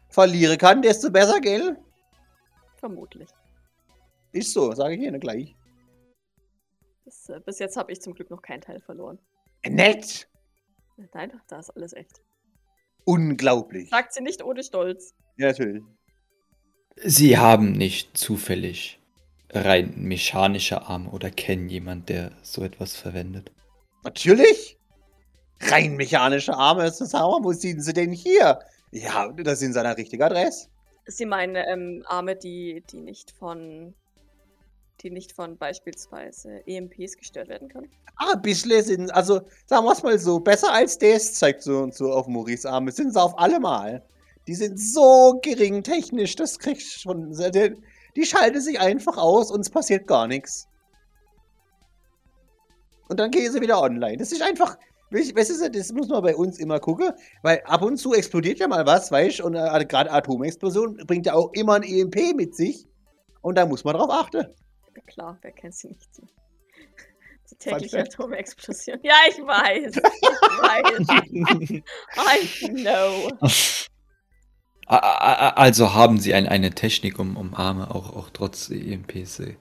[0.10, 1.78] verlieren kann, desto besser, gell?
[2.76, 3.30] Vermutlich.
[4.32, 5.56] Ist so, sage ich Ihnen gleich.
[7.04, 9.20] Bis, äh, bis jetzt habe ich zum Glück noch keinen Teil verloren.
[9.66, 10.30] Nett!
[11.14, 12.22] Nein, da ist alles echt.
[13.06, 13.90] Unglaublich.
[13.90, 15.14] Sagt sie nicht ohne Stolz.
[15.38, 15.84] Ja, natürlich.
[16.98, 19.00] Sie haben nicht zufällig
[19.52, 23.52] rein mechanische Arme oder kennen jemand, der so etwas verwendet.
[24.04, 24.77] Natürlich!
[25.62, 27.40] Rein mechanische Arme ist das Hammer.
[27.42, 28.60] Wo sind sie denn hier?
[28.92, 30.68] Ja, das sind seine richtige Adresse.
[31.06, 33.94] Sie meinen ähm, Arme, die, die nicht von
[35.02, 37.90] die nicht von beispielsweise EMPs gestört werden können.
[38.16, 41.80] Ah, ein bisschen sind, also sagen wir es mal so, besser als das zeigt so
[41.80, 44.04] und so auf Maurice Arme, sind sie auf allemal.
[44.48, 47.32] Die sind so gering technisch, das kriegst du schon.
[47.32, 47.76] Die,
[48.16, 50.68] die schalten sich einfach aus und es passiert gar nichts.
[53.10, 54.18] Und dann gehen sie wieder online.
[54.18, 54.78] Das ist einfach,
[55.12, 58.68] weißt du, das muss man bei uns immer gucken, weil ab und zu explodiert ja
[58.68, 62.56] mal was, weißt du, und äh, gerade Atomexplosion bringt ja auch immer ein EMP mit
[62.56, 62.88] sich.
[63.42, 64.46] Und da muss man drauf achten.
[64.96, 66.10] Ja, klar, wer kennt sie nicht?
[67.50, 68.00] Die, tägliche.
[68.00, 69.00] Atomexplosion.
[69.04, 69.96] Ja, ich weiß.
[69.96, 70.02] Ich
[70.62, 71.82] weiß.
[72.62, 73.30] I know.
[74.88, 79.56] Also haben sie ein, eine Technik, um, um Arme auch, auch trotz EMPs äh,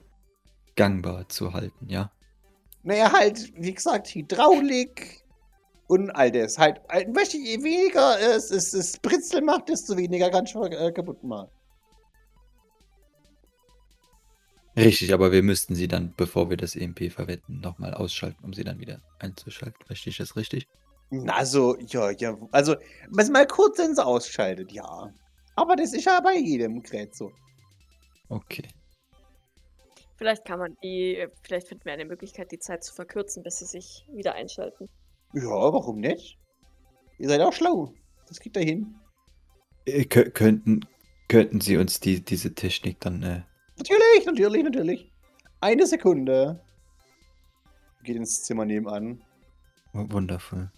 [0.75, 2.11] gangbar zu halten, ja?
[2.83, 5.25] Naja, halt, wie gesagt, Hydraulik
[5.87, 6.57] und all das.
[6.57, 10.63] Halt, halt weißt du, je weniger es, es, es Britzel macht, desto weniger kannst du
[10.63, 11.49] äh, kaputt machen.
[14.75, 18.63] Richtig, aber wir müssten sie dann, bevor wir das EMP verwenden, nochmal ausschalten, um sie
[18.63, 19.83] dann wieder einzuschalten.
[19.87, 20.67] Verstehe ich das richtig?
[21.09, 22.75] Na, so, ja, ja, also,
[23.09, 25.11] mal kurz ins ausschaltet, ja.
[25.55, 27.31] Aber das ist ja bei jedem Gerät so.
[28.29, 28.67] Okay.
[30.17, 33.65] Vielleicht kann man die, vielleicht finden wir eine Möglichkeit, die Zeit zu verkürzen, bis sie
[33.65, 34.89] sich wieder einschalten.
[35.33, 36.37] Ja, warum nicht?
[37.19, 37.93] Ihr seid auch schlau.
[38.27, 38.95] Das kriegt ihr hin.
[39.85, 40.81] Äh, kö- könnten,
[41.27, 43.41] könnten Sie uns die, diese Technik dann äh,
[43.77, 45.11] Natürlich, natürlich, natürlich.
[45.61, 46.63] Eine Sekunde.
[48.03, 49.21] Geht ins Zimmer nebenan.
[49.93, 50.71] wundervoll.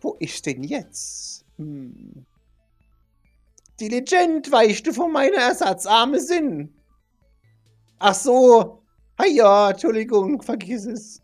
[0.00, 1.44] Wo ist denn jetzt?
[1.56, 2.26] Hm.
[3.80, 4.50] Diligent,
[4.86, 6.72] du von meiner Ersatzarme sind?
[7.98, 8.82] Ach so.
[9.16, 11.22] Ah ja, Entschuldigung, vergiss es.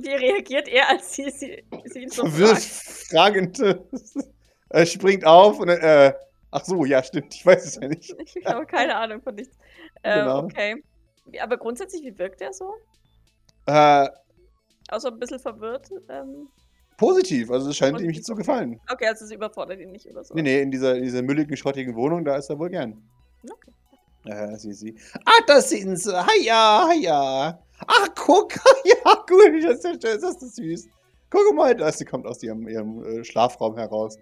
[0.00, 3.08] Wie reagiert er, als sie, sie, sie ihn so Verwirrt, fragt?
[3.10, 3.58] fragend.
[4.74, 6.14] Er springt auf und dann, äh,
[6.50, 8.14] ach so, ja, stimmt, ich weiß es ja nicht.
[8.34, 9.54] Ich habe keine Ahnung von nichts.
[10.02, 10.38] Ähm, Genau.
[10.44, 10.82] Okay.
[11.42, 12.72] Aber grundsätzlich, wie wirkt er so?
[13.66, 14.08] Äh,
[14.88, 15.90] Außer ein bisschen verwirrt.
[16.08, 16.48] Ähm,
[16.96, 18.80] positiv, also es scheint ihm Positiv, zu gefallen.
[18.90, 20.34] okay, also sie überfordert ihn nicht oder so.
[20.34, 23.02] Nee, nee, in dieser, in dieser mülligen, schrottigen Wohnung, da ist er wohl gern.
[23.44, 23.72] Okay.
[24.24, 24.96] Äh, sie, sie.
[25.26, 26.12] Ah, da sind sie.
[26.26, 27.62] Hiya, hiya.
[27.86, 28.52] Ach, guck.
[28.84, 30.88] Ja, gut, das ist, das ist süß.
[31.30, 34.18] Guck mal, da sie kommt aus ihrem, ihrem äh, Schlafraum heraus.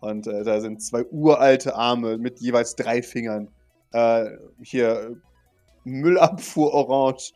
[0.00, 3.48] Und äh, da sind zwei uralte Arme mit jeweils drei Fingern.
[3.92, 4.30] Äh,
[4.62, 5.16] hier äh,
[5.84, 7.32] Müllabfuhr orange.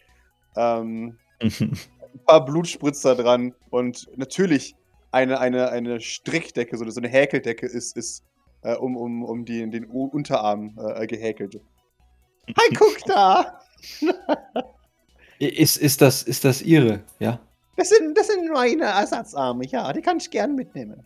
[0.57, 1.79] Ähm, ein
[2.27, 3.55] paar Blutspritzer dran.
[3.71, 4.75] Und natürlich
[5.11, 8.25] eine, eine, eine Strickdecke, so so eine Häkeldecke ist, ist
[8.63, 11.61] äh, um, um, um die, den Unterarm äh, gehäkelt.
[12.49, 13.61] Hi, guck da!
[15.39, 17.41] ist, ist, das, ist das Ihre, ja?
[17.77, 21.05] Das sind, das sind meine Ersatzarme, ja, die kann ich gern mitnehmen.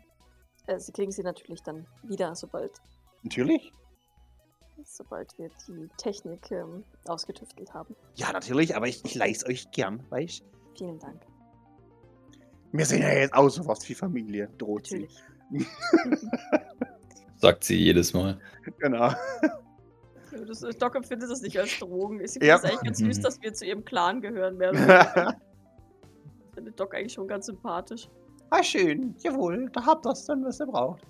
[0.66, 2.72] Äh, Sie kriegen sie natürlich dann wieder, sobald,
[3.22, 3.72] Natürlich.
[4.84, 7.96] sobald wir die Technik ähm, ausgetüftelt haben.
[8.14, 10.44] Ja, natürlich, aber ich, ich leih's euch gern, weißt
[10.76, 11.20] Vielen Dank.
[12.70, 15.08] Wir sind ja jetzt auch sowas wie Familie, droht sie.
[15.50, 15.68] Natürlich.
[17.36, 18.38] Sagt sie jedes Mal.
[18.78, 19.12] Genau.
[20.46, 22.26] Das, Doc empfindet das nicht als Drogen.
[22.26, 22.58] Sie Ja.
[22.58, 24.58] findet es eigentlich ganz süß, dass wir zu ihrem Clan gehören.
[24.58, 25.36] Weniger.
[26.50, 28.08] Ich finde Doc eigentlich schon ganz sympathisch.
[28.50, 29.14] ah, schön.
[29.20, 31.02] Jawohl, da habt ihr's dann, was ihr braucht.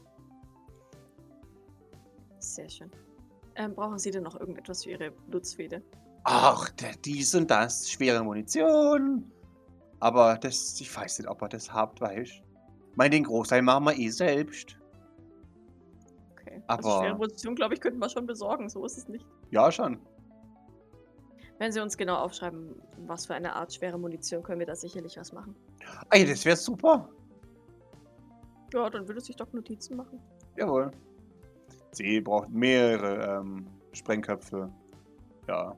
[2.38, 2.90] Sehr schön.
[3.56, 5.82] Ähm, brauchen Sie denn noch irgendetwas für Ihre Blutsfede?
[6.24, 7.90] Ach, der, dies und das.
[7.90, 9.24] Schwere Munition.
[10.00, 12.42] Aber das, ich weiß nicht, ob ihr das habt, weißt
[12.94, 14.77] Mein, den Großteil machen wir eh selbst.
[16.68, 18.68] Also Aber- schwere Munition, glaube ich, könnten wir schon besorgen.
[18.68, 19.26] So ist es nicht.
[19.50, 19.98] Ja, schon.
[21.59, 25.16] Wenn Sie uns genau aufschreiben, was für eine Art schwere Munition, können wir da sicherlich
[25.16, 25.57] was machen.
[26.11, 27.09] Ey, das wäre super.
[28.72, 30.20] Ja, dann würde sich Doc Notizen machen.
[30.57, 30.92] Jawohl.
[31.92, 34.70] Sie braucht mehrere ähm, Sprengköpfe.
[35.48, 35.74] Ja.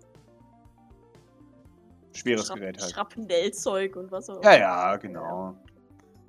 [2.13, 2.91] Schweres Schrapp- Gerät halt.
[2.93, 5.57] Schrapnellzeug und was auch Ja, ja, genau.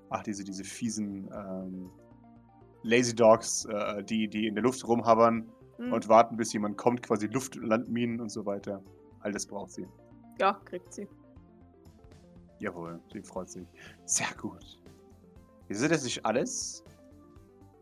[0.09, 1.89] Ach, diese, diese fiesen ähm,
[2.83, 5.49] Lazy Dogs, äh, die, die in der Luft rumhabern
[5.81, 8.83] Hm, und warten, bis jemand kommt, quasi Luftlandminen und so weiter.
[9.21, 9.87] All das braucht sie.
[10.39, 11.07] Ja, kriegt sie.
[12.59, 13.67] Jawohl, sie freut sich.
[14.05, 14.79] Sehr gut.
[15.67, 16.83] Wieso, das ist alles,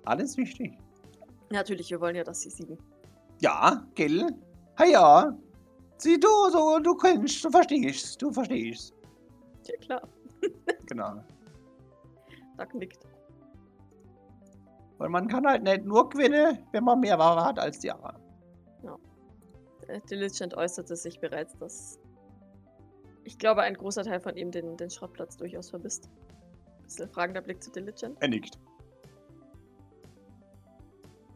[0.05, 0.77] alles wichtig.
[1.51, 2.77] Natürlich, wir wollen ja, dass Sie siegen.
[3.41, 4.27] Ja, gell?
[4.77, 5.37] Ha ja.
[5.97, 8.93] Sieh du, so, du kennst, du verstehst, du verstehst.
[9.65, 10.07] Ja, klar.
[10.85, 11.21] Genau.
[12.57, 13.05] Doc nickt.
[14.99, 18.29] Weil man kann halt nicht nur gewinnen, wenn man mehr Ware hat als die anderen.
[19.89, 21.99] Äh, Diligent äußerte sich bereits, dass
[23.23, 26.09] ich glaube, ein großer Teil von ihm den, den Schrottplatz durchaus vermisst.
[26.83, 28.17] Bisschen fragender Blick zu Diligent.
[28.21, 28.59] Er nickt.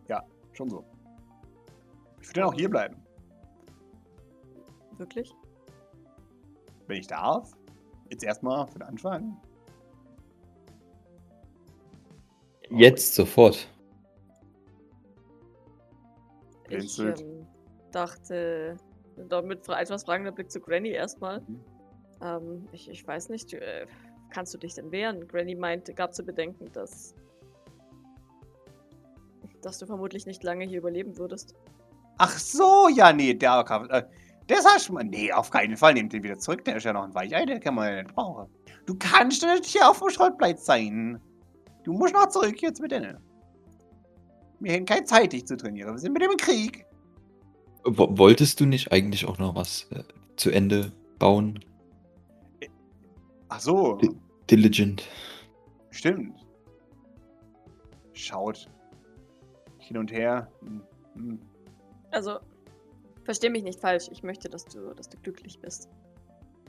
[0.08, 0.23] Ja,
[0.54, 0.84] schon so.
[2.21, 2.95] Ich würde dann auch hier bleiben,
[4.97, 5.34] Wirklich?
[6.88, 7.52] wenn ich darf.
[8.10, 9.38] Jetzt erstmal für den Anfang.
[12.69, 13.67] Jetzt sofort.
[16.69, 17.45] Ich ähm,
[17.91, 18.78] dachte,
[19.30, 21.41] damit etwas fragender Blick zu Granny erstmal.
[21.41, 21.60] Mhm.
[22.21, 23.86] Ähm, ich, ich weiß nicht, äh,
[24.30, 25.28] kannst du dich denn wehren?
[25.28, 27.15] Granny meinte, gab zu bedenken, dass,
[29.62, 31.54] dass du vermutlich nicht lange hier überleben würdest.
[32.17, 34.04] Ach so, ja, nee, der kann, äh,
[34.47, 35.04] das hast du mal.
[35.04, 35.93] Nee, auf keinen Fall.
[35.93, 36.65] Nehmt den wieder zurück.
[36.65, 38.49] Der ist ja noch ein Weichei, den kann man ja nicht brauchen.
[38.86, 41.21] Du kannst ja nicht hier auf dem Schrottplatz sein.
[41.83, 43.17] Du musst noch zurück jetzt mit denen.
[44.59, 45.91] Wir haben keine Zeit, dich zu trainieren.
[45.93, 46.85] Wir sind mit dem im Krieg.
[47.83, 50.03] Wo- Wolltest du nicht eigentlich auch noch was äh,
[50.37, 51.59] zu Ende bauen?
[53.49, 54.09] Ach so, Di-
[54.49, 55.03] Diligent.
[55.91, 56.39] stimmt.
[58.13, 58.69] Schaut.
[59.79, 60.49] Hin und her.
[60.61, 60.81] Hm,
[61.15, 61.39] hm.
[62.11, 62.39] Also,
[63.25, 64.07] versteh mich nicht falsch.
[64.11, 65.89] Ich möchte, dass du, dass du glücklich bist.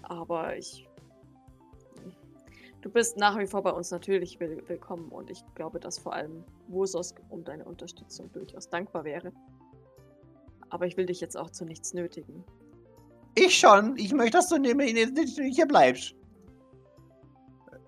[0.03, 0.89] Aber ich.
[2.85, 6.13] Du bist nach wie vor bei uns natürlich will willkommen und ich glaube, dass vor
[6.13, 9.33] allem Wosos um deine Unterstützung durchaus dankbar wäre.
[10.69, 12.45] Aber ich will dich jetzt auch zu nichts nötigen.
[13.37, 13.97] Ich schon.
[13.97, 16.15] Ich möchte, dass du jetzt hier bleibst.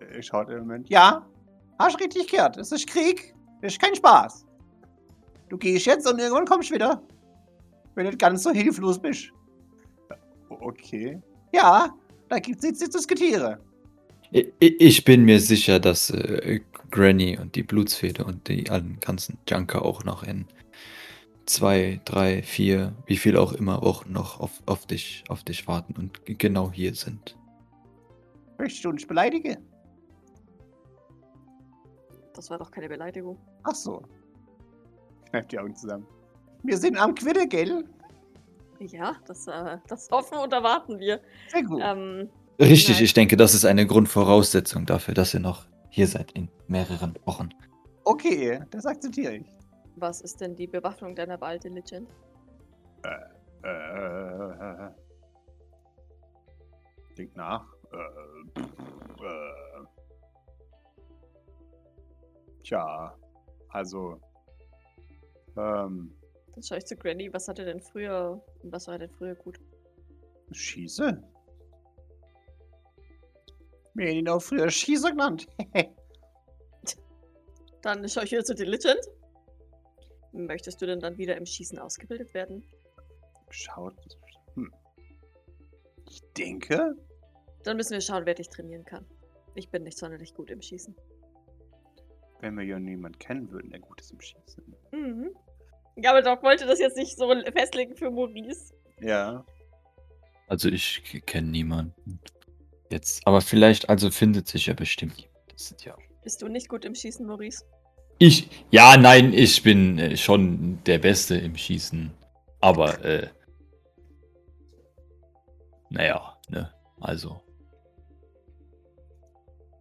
[0.00, 0.88] Äh, Schaut im Moment.
[0.88, 1.26] Ja,
[1.78, 2.56] hast richtig gehört.
[2.56, 3.34] Es ist Krieg.
[3.60, 4.46] Es ist kein Spaß.
[5.50, 7.02] Du gehst jetzt und irgendwann kommst du wieder.
[7.94, 9.30] Wenn du nicht ganz so hilflos bist.
[10.08, 10.14] Äh,
[10.48, 11.20] Okay.
[11.52, 11.94] Ja,
[12.30, 13.42] da gibt's nichts zu diskutieren.
[13.44, 13.65] I- i-
[14.58, 19.82] Ich bin mir sicher, dass äh, Granny und die Blutsfede und die allen ganzen Junker
[19.82, 20.46] auch noch in
[21.46, 25.94] zwei, drei, vier, wie viel auch immer Wochen noch auf, auf dich, auf dich warten
[25.96, 27.36] und genau hier sind.
[28.58, 29.56] Möchtest du uns beleidigen?
[32.34, 33.38] Das war doch keine Beleidigung.
[33.62, 34.02] Ach so.
[35.30, 36.06] Kneif die Augen zusammen.
[36.62, 37.84] Wir sind am Quitte, gell?
[38.80, 41.20] Ja, das, äh, das hoffen und erwarten wir.
[41.48, 41.80] Sehr gut.
[41.82, 43.04] Ähm, Richtig, Nein.
[43.04, 47.50] ich denke, das ist eine Grundvoraussetzung dafür, dass ihr noch hier seid in mehreren Wochen.
[48.04, 49.46] Okay, das akzeptiere ich.
[49.96, 52.08] was ist denn die Bewaffnung deiner Wahl, Diligent?
[53.02, 53.18] Äh.
[57.16, 57.64] Denk nach.
[57.92, 58.60] Äh.
[58.60, 58.68] pff,
[59.22, 59.84] äh.
[62.62, 63.14] Tja,
[63.70, 64.20] also.
[65.56, 66.12] Ähm.
[66.54, 67.32] Dann schaue ich zu Granny.
[67.32, 69.58] Was hat er denn früher, was war er denn früher gut?
[70.52, 71.22] Schieße?
[73.96, 75.46] Wir haben ihn auch früher Schieße genannt.
[77.82, 79.00] Dann schaue ich wieder zu Diligent.
[80.32, 82.62] Möchtest du denn dann wieder im Schießen ausgebildet werden?
[83.48, 83.94] Schaut.
[84.54, 84.70] Hm.
[86.10, 86.94] Ich denke.
[87.62, 89.06] Dann müssen wir schauen, wer dich trainieren kann.
[89.54, 90.94] Ich bin nicht sonderlich gut im Schießen.
[92.40, 94.76] Wenn wir ja niemanden kennen würden, der gut ist im Schießen.
[94.92, 95.30] Mhm.
[95.96, 98.74] Ja, aber Doc wollte das jetzt nicht so festlegen für Maurice.
[99.00, 99.46] Ja.
[100.48, 102.20] Also ich kenne niemanden.
[102.90, 105.52] Jetzt, aber vielleicht, also findet sich ja bestimmt jemand.
[105.52, 105.96] Das sind ja.
[106.22, 107.64] Bist du nicht gut im Schießen, Maurice?
[108.18, 112.10] Ich, ja, nein, ich bin äh, schon der Beste im Schießen.
[112.60, 113.28] Aber, äh,
[115.90, 117.42] naja, ne, also.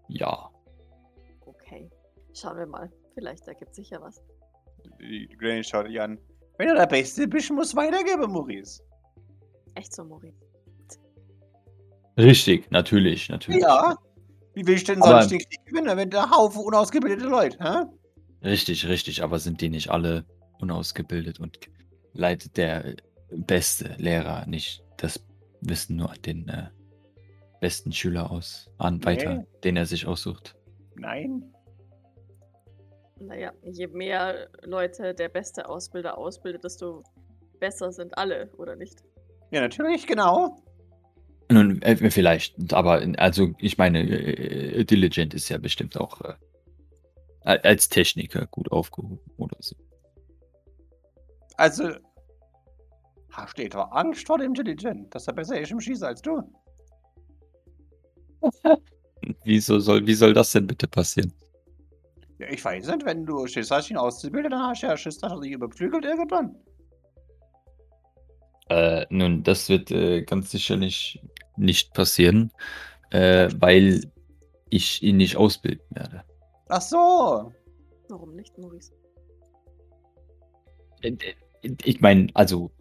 [0.07, 0.51] Ja.
[1.45, 1.89] Okay.
[2.33, 2.91] Schauen wir mal.
[3.13, 4.21] Vielleicht ergibt sich ja was.
[4.99, 6.19] Die Granny schaut dich an.
[6.57, 8.83] Wenn du der Beste bist, musst du weitergeben, Maurice.
[9.75, 10.44] Echt so, Maurice.
[12.17, 13.61] Richtig, natürlich, natürlich.
[13.61, 13.95] Ja.
[14.53, 17.85] Wie willst du denn sonst den Krieg gewinnen, wenn der Haufen unausgebildete Leute, hä?
[18.41, 20.25] Richtig, richtig, aber sind die nicht alle
[20.61, 21.59] unausgebildet und
[22.13, 22.95] leitet der
[23.31, 25.25] beste Lehrer nicht das
[25.61, 26.67] Wissen nur an den äh,
[27.59, 29.05] besten Schüler aus, an Nee.
[29.05, 30.55] weiter, den er sich aussucht?
[30.95, 31.43] Nein.
[33.19, 37.03] Naja, je mehr Leute der beste Ausbilder ausbildet, desto
[37.59, 39.03] besser sind alle, oder nicht?
[39.51, 40.61] Ja, natürlich, genau.
[41.49, 46.33] Nun, äh, vielleicht, aber in- also ich meine, äh, Diligent ist ja bestimmt auch äh,
[47.41, 49.75] als Techniker gut aufgehoben oder so.
[51.57, 51.93] Also,
[53.31, 56.41] hast du etwa Angst vor dem Intelligent, dass er besser ist im Schießen als du?
[59.43, 61.31] Wieso soll, wie soll das denn bitte passieren?
[62.37, 65.17] Ja, ich weiß nicht, wenn du Schiss hast, ihn auszubilden, dann hast du ja Schiss,
[65.19, 66.55] dass er dich überpflügelt irgendwann.
[68.69, 71.21] Äh, nun, das wird äh, ganz sicherlich
[71.57, 72.51] nicht passieren,
[73.11, 74.11] äh, weil
[74.69, 76.23] ich ihn nicht ausbilden werde.
[76.69, 77.53] Ach so.
[78.09, 78.91] Warum nicht, Maurice?
[81.01, 81.15] Äh,
[81.61, 82.71] äh, Ich meine, also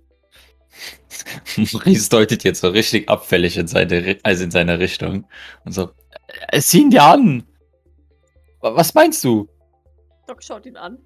[1.73, 5.27] Maurice deutet jetzt so richtig abfällig in seine, also in seine Richtung
[5.65, 5.91] und so,
[6.49, 7.45] äh, sieh ihn dir an!
[8.61, 9.49] Wa- Was meinst du?
[10.27, 10.99] Doc schaut ihn an.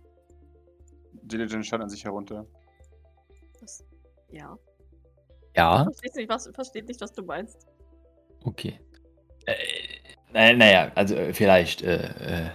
[1.22, 2.46] Diligent schaut an sich herunter.
[3.60, 3.84] Das,
[4.30, 4.56] ja.
[5.58, 7.66] Ja, Versteht nicht, was, versteht nicht, was du meinst.
[8.44, 8.78] okay.
[9.46, 9.54] Äh,
[10.32, 11.96] na- naja, also äh, vielleicht, äh,
[12.46, 12.50] äh,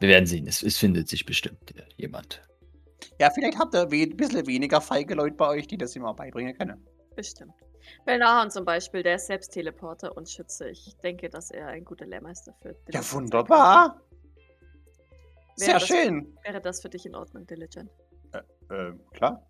[0.00, 2.42] wir werden sehen, es, es findet sich bestimmt äh, jemand.
[3.18, 6.56] Ja, vielleicht habt ihr ein bisschen weniger feige Leute bei euch, die das auch beibringen
[6.58, 6.84] können.
[7.16, 7.54] Bestimmt.
[8.04, 10.68] Belnahan zum Beispiel, der ist selbst Teleporter und Schütze.
[10.68, 14.00] Ich denke, dass er ein guter Lehrmeister für Ja, Diligent sein wunderbar.
[15.56, 16.36] Wäre Sehr das- schön.
[16.44, 17.90] Wäre das für dich in Ordnung, Diligent?
[18.32, 19.42] Äh, klar.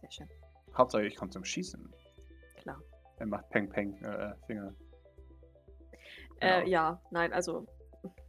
[0.00, 0.28] Sehr schön.
[0.76, 1.92] Hauptsache, ich komme zum Schießen.
[2.62, 2.80] Klar.
[3.18, 4.74] Er macht Peng Peng äh, Finger.
[6.40, 6.68] Äh, Genau.
[6.68, 7.66] ja, nein, also,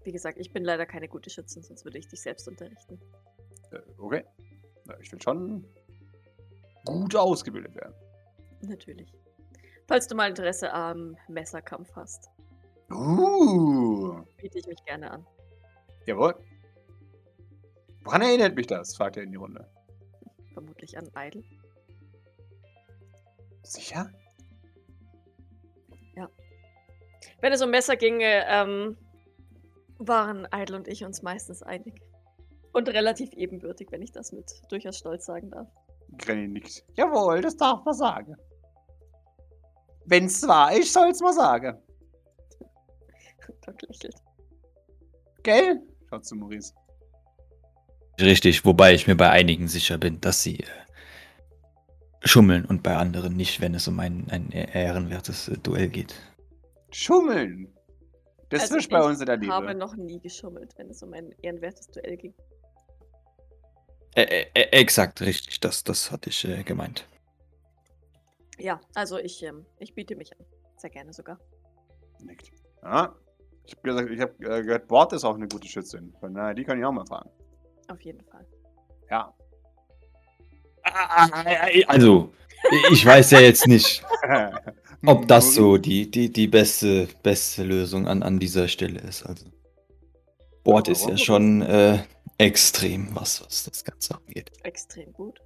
[0.04, 3.00] wie gesagt, ich bin leider keine gute Schützin, sonst würde ich dich selbst unterrichten.
[3.72, 4.24] Äh, okay.
[4.86, 5.66] Na, ich will schon
[6.86, 7.94] gut ausgebildet werden.
[8.62, 9.12] Natürlich.
[9.88, 12.30] Falls du mal Interesse am Messerkampf hast,
[12.90, 14.24] Uh.
[14.38, 15.28] biete ich mich gerne an.
[16.06, 16.34] Jawohl.
[18.06, 18.96] Woran erinnert mich das?
[18.96, 19.70] fragt er in die Runde.
[20.54, 21.44] Vermutlich an Idle.
[23.68, 24.12] Sicher?
[27.42, 28.98] Wenn es um Messer ginge, ähm,
[30.00, 32.02] waren Idle und ich uns meistens einig.
[32.74, 35.68] Und relativ ebenbürtig, wenn ich das mit durchaus Stolz sagen darf.
[36.18, 36.84] Granny nickt.
[36.96, 38.36] Jawohl, das darf man sagen.
[40.06, 41.78] Wenn's wahr ist, soll's mal sagen.
[43.66, 44.16] Doc lächelt.
[45.44, 45.82] Gell?
[46.10, 46.74] Schaut zu Maurice.
[48.20, 50.66] Richtig, wobei ich mir bei einigen sicher bin, dass sie äh,
[52.24, 56.16] schummeln und bei anderen nicht, wenn es um ein, ein ehrenwertes äh, Duell geht.
[56.92, 57.74] Schummeln.
[58.50, 59.80] Das Also ist bei uns in der Ich habe Liebe.
[59.80, 62.34] noch nie geschummelt, wenn es um ein ehrenwertes Duell ging.
[64.16, 67.08] Äh, exakt, richtig, das, das hatte ich äh, gemeint.
[68.58, 70.44] Ja, also ich, ähm, ich biete mich an.
[70.78, 71.40] Sehr gerne sogar.
[72.24, 72.52] Nickt.
[72.82, 73.16] Ja.
[73.66, 76.14] Ich habe gesagt, ich habe äh, gehört, Bord ist auch eine gute Schützin.
[76.20, 77.30] Von daher, die kann ich auch mal fragen.
[77.90, 78.46] Auf jeden Fall.
[79.12, 79.34] Ja.
[81.88, 82.34] Also,
[82.92, 84.04] ich weiß ja jetzt nicht,
[85.06, 89.24] ob das so die, die, die beste, beste Lösung an, an dieser Stelle ist.
[89.26, 89.46] Also,
[90.64, 92.00] Bord ist ja schon äh,
[92.38, 94.52] extrem, was, was das Ganze angeht.
[94.64, 95.40] Extrem gut.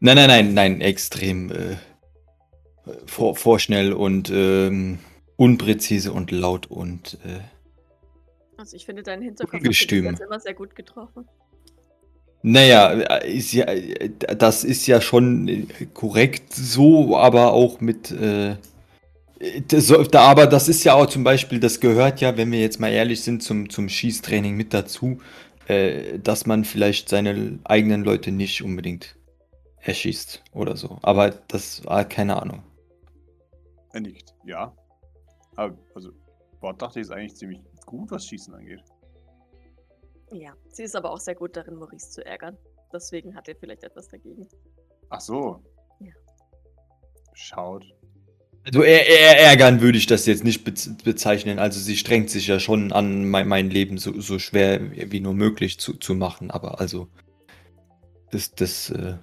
[0.00, 1.76] Nein, nein, nein, nein, extrem äh,
[3.06, 4.98] vor, vorschnell und ähm,
[5.36, 7.40] unpräzise und laut und äh,
[8.58, 11.26] Also ich finde deinen Hinterkopf immer sehr gut getroffen.
[12.42, 18.10] Naja, äh, ist ja, äh, das ist ja schon äh, korrekt so, aber auch mit
[18.10, 18.56] äh,
[19.68, 22.90] das, aber das ist ja auch zum Beispiel, das gehört ja, wenn wir jetzt mal
[22.90, 25.18] ehrlich sind, zum, zum Schießtraining mit dazu,
[25.66, 29.16] äh, dass man vielleicht seine eigenen Leute nicht unbedingt
[29.80, 30.98] erschießt oder so.
[31.02, 32.62] Aber das war keine Ahnung.
[33.92, 34.34] Er nickt.
[34.44, 34.74] Ja.
[35.56, 36.10] Aber, also,
[36.60, 38.82] Bord dachte ich, ist eigentlich ziemlich gut, was Schießen angeht.
[40.32, 42.56] Ja, sie ist aber auch sehr gut darin, Maurice zu ärgern.
[42.92, 44.48] Deswegen hat er vielleicht etwas dagegen.
[45.08, 45.62] Ach so.
[46.00, 46.12] Ja.
[47.34, 47.84] Schaut.
[48.64, 51.58] Also eher, eher ärgern würde ich das jetzt nicht bez bezeichnen.
[51.58, 55.34] Also sie strengt sich ja schon an, mein, mein Leben so, so schwer wie nur
[55.34, 56.50] möglich zu, zu machen.
[56.50, 57.08] Aber also,
[58.30, 59.16] das, das äh,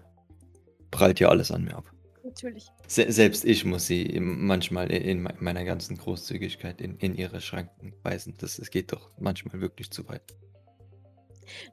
[0.92, 1.86] prallt ja alles an mir ab.
[2.24, 2.68] Natürlich.
[2.88, 8.34] Se selbst ich muss sie manchmal in meiner ganzen Großzügigkeit in, in ihre Schranken weisen.
[8.40, 10.24] Das, das geht doch manchmal wirklich zu weit.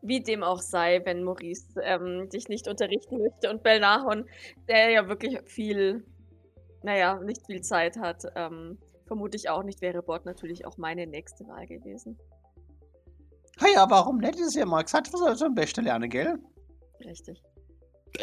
[0.02, 4.26] Wie dem auch sei, wenn Maurice ähm, dich nicht unterrichten möchte und Belnahon,
[4.68, 6.04] der ja wirklich viel,
[6.82, 11.06] naja, nicht viel Zeit hat, ähm, vermute ich auch nicht, wäre Bord natürlich auch meine
[11.06, 12.18] nächste Wahl gewesen.
[13.60, 14.34] Ha ja, warum nicht?
[14.34, 16.38] Das ist ja mal gesagt, was soll so am besten lernen, gell?
[17.04, 17.42] Richtig.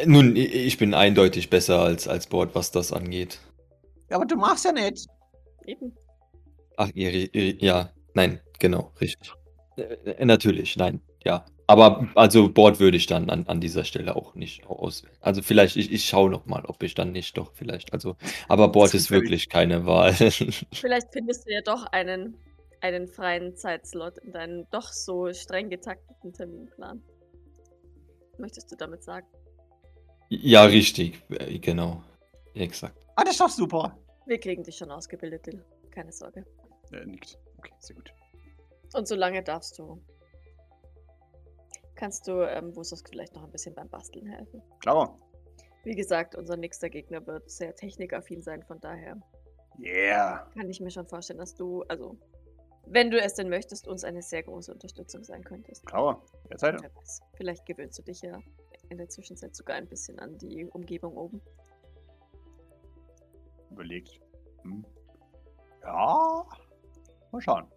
[0.06, 3.40] Nun, ich bin eindeutig besser als, als Bord, was das angeht.
[4.10, 5.08] Ja, aber du machst ja nicht.
[5.66, 5.94] Eben.
[6.78, 9.34] Ach, ja, nein, genau, richtig.
[9.78, 11.46] Äh, natürlich, nein, ja.
[11.68, 15.16] Aber also Bord würde ich dann an, an dieser Stelle auch nicht auswählen.
[15.22, 17.94] Also vielleicht, ich, ich schaue noch mal, ob ich dann nicht doch vielleicht.
[17.94, 18.18] Also,
[18.50, 20.14] aber Bord ist wirklich keine Wahl.
[20.74, 22.36] Vielleicht findest du ja doch einen,
[22.82, 27.02] einen freien Zeitslot in deinem doch so streng getakteten Terminplan.
[28.38, 29.28] Möchtest du damit sagen?
[30.28, 32.04] Ja, richtig, äh, genau.
[32.54, 32.98] Exakt.
[33.16, 33.98] Ah, das ist doch super.
[34.26, 35.64] Wir kriegen dich schon ausgebildet, Dill.
[35.92, 36.46] Keine Sorge.
[36.92, 37.38] Äh, nickt.
[37.58, 38.14] Okay, sehr gut.
[38.94, 40.02] Und solange darfst du.
[42.02, 44.64] Kannst du ähm, Wusos vielleicht noch ein bisschen beim Basteln helfen?
[44.80, 45.20] Klar.
[45.84, 49.22] Wie gesagt, unser nächster Gegner wird sehr technikaffin sein, von daher
[49.80, 50.50] Yeah.
[50.56, 52.18] kann ich mir schon vorstellen, dass du, also,
[52.88, 55.86] wenn du es denn möchtest, uns eine sehr große Unterstützung sein könntest.
[55.86, 56.20] Klar.
[56.50, 56.82] Derzeit.
[57.36, 58.40] Vielleicht gewöhnst du dich ja
[58.90, 61.40] in der Zwischenzeit sogar ein bisschen an die Umgebung oben.
[63.70, 64.20] Überlegt.
[64.64, 64.84] Hm.
[65.84, 66.46] Ja.
[67.32, 67.68] Mal schauen.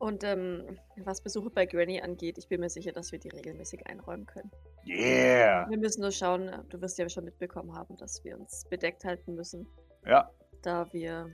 [0.00, 3.86] Und ähm, was Besuche bei Granny angeht, ich bin mir sicher, dass wir die regelmäßig
[3.86, 4.50] einräumen können.
[4.86, 5.68] Yeah.
[5.68, 9.04] Wir müssen nur schauen, äh, du wirst ja schon mitbekommen haben, dass wir uns bedeckt
[9.04, 9.68] halten müssen,
[10.06, 10.30] Ja.
[10.62, 11.28] da wir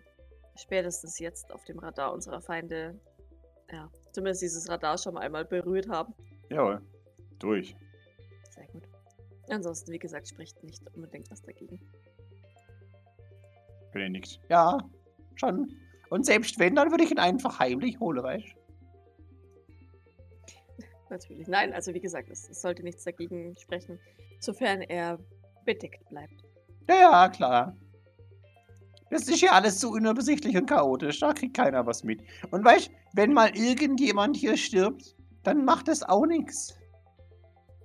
[0.57, 2.99] spätestens jetzt auf dem Radar unserer Feinde,
[3.71, 6.12] ja, zumindest dieses Radar schon mal einmal berührt haben.
[6.51, 6.83] Jawohl.
[7.39, 7.77] Durch.
[8.51, 8.89] Sehr gut.
[9.49, 11.81] Ansonsten, wie gesagt, spricht nicht unbedingt was dagegen.
[13.95, 14.41] René nickt.
[14.49, 14.79] Ja.
[15.37, 15.73] Schon.
[16.11, 18.66] Und selbst wenn, dann würde ich ihn einfach heimlich holen, weißt du?
[21.11, 21.46] Natürlich.
[21.46, 23.98] Nein, also wie gesagt, es, es sollte nichts dagegen sprechen,
[24.40, 25.18] sofern er
[25.64, 26.42] bedeckt bleibt.
[26.88, 27.76] Ja, ja, klar.
[29.11, 31.20] Das ist ja alles so unübersichtlich und chaotisch.
[31.20, 32.22] Da kriegt keiner was mit.
[32.50, 36.76] Und weißt wenn mal irgendjemand hier stirbt, dann macht es auch nichts.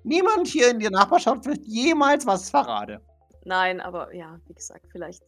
[0.03, 2.99] Niemand hier in der Nachbarschaft wird jemals was verraten.
[3.45, 5.23] Nein, aber ja, wie gesagt, vielleicht.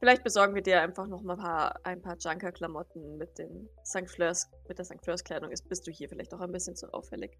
[0.00, 4.08] Vielleicht besorgen wir dir einfach noch mal ein paar, ein paar Junker-Klamotten mit den St.
[4.08, 5.04] Fleurs, mit der St.
[5.04, 5.50] Fleurs-Kleidung.
[5.50, 7.36] Ist bist du hier vielleicht auch ein bisschen zu auffällig.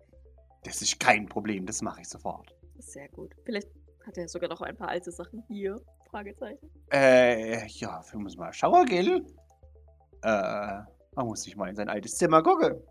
[0.64, 2.54] Das ist kein Problem, das mache ich sofort.
[2.78, 3.34] Sehr gut.
[3.44, 3.70] Vielleicht
[4.06, 5.80] hat er sogar noch ein paar alte Sachen hier.
[6.10, 6.70] Fragezeichen.
[6.92, 9.24] Äh, ja, wir müssen mal schauen, gell?
[10.22, 10.80] Äh,
[11.14, 12.82] man muss sich mal in sein altes Zimmer gucken.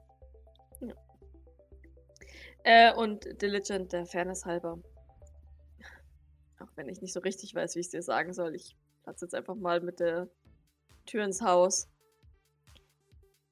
[2.64, 4.80] Äh, und Diligent, der Fairness halber.
[6.60, 8.56] Auch wenn ich nicht so richtig weiß, wie ich es dir sagen soll.
[8.56, 10.30] Ich platze jetzt einfach mal mit der
[11.06, 11.90] Tür ins Haus.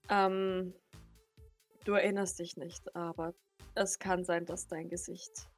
[0.09, 0.73] Ähm,
[1.85, 3.33] du erinnerst dich nicht, aber
[3.75, 5.49] es kann sein, dass dein Gesicht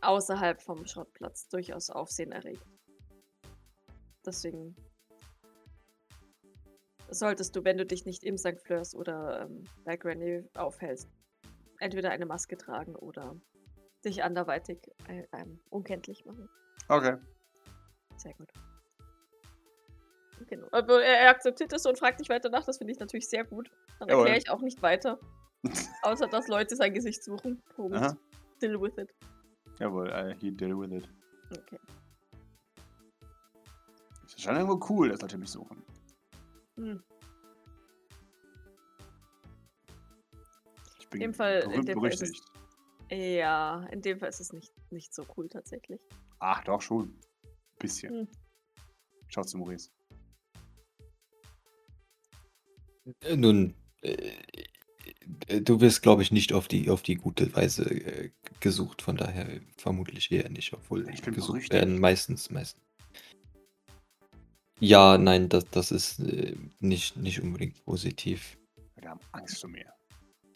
[0.00, 2.66] außerhalb vom Schrottplatz durchaus Aufsehen erregt.
[4.24, 4.74] Deswegen
[7.10, 8.60] solltest du, wenn du dich nicht im St.
[8.60, 11.08] Fleurs oder ähm, bei Granny aufhältst,
[11.78, 13.36] entweder eine Maske tragen oder
[14.04, 16.48] dich anderweitig äh, ähm, unkenntlich machen.
[16.88, 17.16] Okay.
[18.20, 18.52] Sehr gut.
[20.46, 20.66] Genau.
[20.72, 22.64] Aber er, er akzeptiert es und fragt nicht weiter nach.
[22.66, 23.70] Das finde ich natürlich sehr gut.
[23.98, 24.20] Dann Jawohl.
[24.26, 25.18] erkläre ich auch nicht weiter.
[26.02, 27.62] Außer dass Leute sein Gesicht suchen.
[27.76, 27.96] Punkt.
[27.96, 28.16] Aha.
[28.60, 29.14] Deal with it.
[29.78, 31.08] Jawohl, uh, he deal with it.
[31.50, 31.78] Okay.
[34.22, 35.82] Das ist schon irgendwo cool, dass Leute mich suchen.
[36.76, 37.02] Hm.
[40.98, 42.44] Ich bin dem Fall- in dem Fall ist es- berüchtigt.
[43.10, 46.00] Ja, in dem Fall ist es nicht, nicht so cool tatsächlich.
[46.38, 47.18] Ach, doch schon.
[47.80, 48.12] Bisschen.
[48.20, 48.28] Hm.
[49.28, 49.90] Schaut zu Maurice.
[53.22, 54.32] Äh, Nun, äh,
[55.48, 59.16] äh, du wirst, glaube ich, nicht auf die, auf die gute Weise äh, gesucht, von
[59.16, 61.72] daher vermutlich eher nicht, obwohl Ich bin gesucht berüchtigt.
[61.72, 62.82] werden meistens, meistens.
[64.78, 68.56] Ja, nein, das, das ist äh, nicht, nicht unbedingt positiv.
[68.96, 69.86] Wir haben Angst vor mir.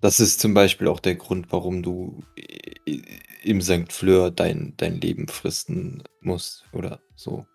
[0.00, 3.00] Das ist zum Beispiel auch der Grund, warum du äh,
[3.44, 3.92] im St.
[3.92, 7.46] Fleur dein, dein Leben fristen musst oder so.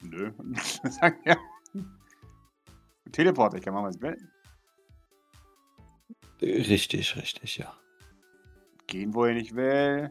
[0.00, 0.32] Nö.
[0.90, 1.36] Sagen ja.
[3.12, 4.16] Teleporter, ich kann machen, was ich will.
[6.42, 7.72] Richtig, richtig, ja.
[8.86, 10.10] Gehen, wo ich nicht will.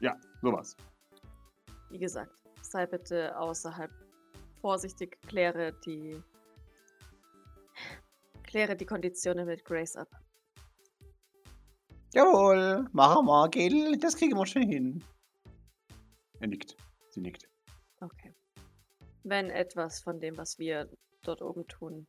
[0.00, 0.76] Ja, sowas.
[1.90, 3.90] Wie gesagt, sei bitte außerhalb
[4.60, 6.22] vorsichtig, kläre die.
[8.42, 10.08] Kläre die Konditionen mit Grace ab.
[12.16, 15.04] Jawohl, machen wir, Gel, das kriegen wir schon hin.
[16.40, 16.74] Er nickt.
[17.10, 17.46] Sie nickt.
[18.00, 18.34] Okay.
[19.22, 20.88] Wenn etwas von dem, was wir
[21.20, 22.06] dort oben tun,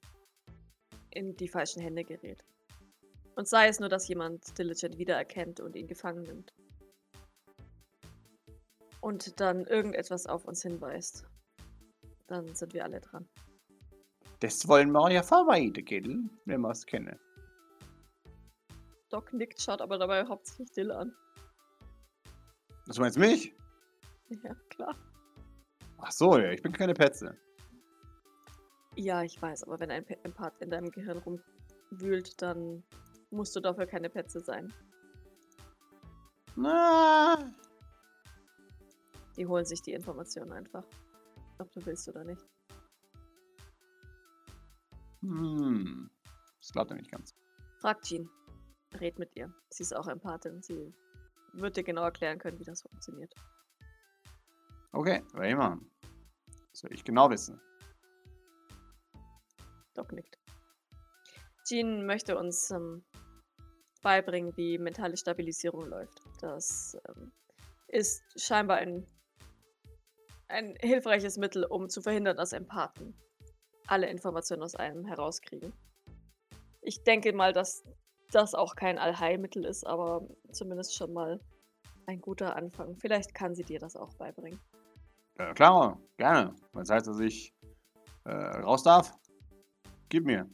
[1.10, 2.46] in die falschen Hände gerät.
[3.36, 6.54] Und sei es nur, dass jemand Diligent wiedererkennt und ihn gefangen nimmt.
[9.02, 11.26] Und dann irgendetwas auf uns hinweist.
[12.28, 13.28] Dann sind wir alle dran.
[14.40, 17.20] Das wollen wir ja vermeiden, Gel, wenn wir es kennen.
[19.10, 21.16] Doc nickt, schaut aber dabei hauptsächlich Dill an.
[22.88, 23.54] Was meinst du mich?
[24.44, 24.96] Ja, klar.
[26.00, 27.36] Ach so, ja, ich bin keine Petze.
[28.96, 32.84] Ja, ich weiß, aber wenn ein Pe- Empath in deinem Gehirn rumwühlt, dann
[33.30, 34.74] musst du dafür keine Petze sein.
[36.56, 37.54] Na,
[39.38, 40.84] Die holen sich die Informationen einfach.
[41.60, 42.44] Ob du willst oder nicht.
[45.22, 46.10] hm.
[46.60, 47.36] Das glaubt er nicht ganz.
[47.80, 48.30] Frag Jean.
[48.94, 49.54] Red mit ihr.
[49.70, 50.62] Sie ist auch Empathin.
[50.62, 50.94] Sie
[51.54, 53.34] wird dir genau erklären können, wie das funktioniert.
[54.92, 55.92] Okay, machen.
[56.72, 57.60] Das will ich genau wissen.
[59.94, 60.38] Doc nickt.
[61.66, 63.04] Jean möchte uns ähm,
[64.02, 66.22] beibringen, wie mentale Stabilisierung läuft.
[66.40, 67.32] Das ähm,
[67.88, 69.06] ist scheinbar ein,
[70.48, 73.20] ein hilfreiches Mittel, um zu verhindern, dass Empathen
[73.88, 75.74] alle Informationen aus einem herauskriegen.
[76.82, 77.84] Ich denke mal, dass
[78.32, 81.40] das auch kein Allheilmittel ist, aber zumindest schon mal
[82.06, 82.96] ein guter Anfang.
[82.96, 84.60] Vielleicht kann sie dir das auch beibringen.
[85.38, 86.56] Ja, klar, gerne.
[86.74, 87.54] Was heißt, dass ich
[88.26, 89.14] äh, raus darf?
[90.10, 90.50] Gib mir.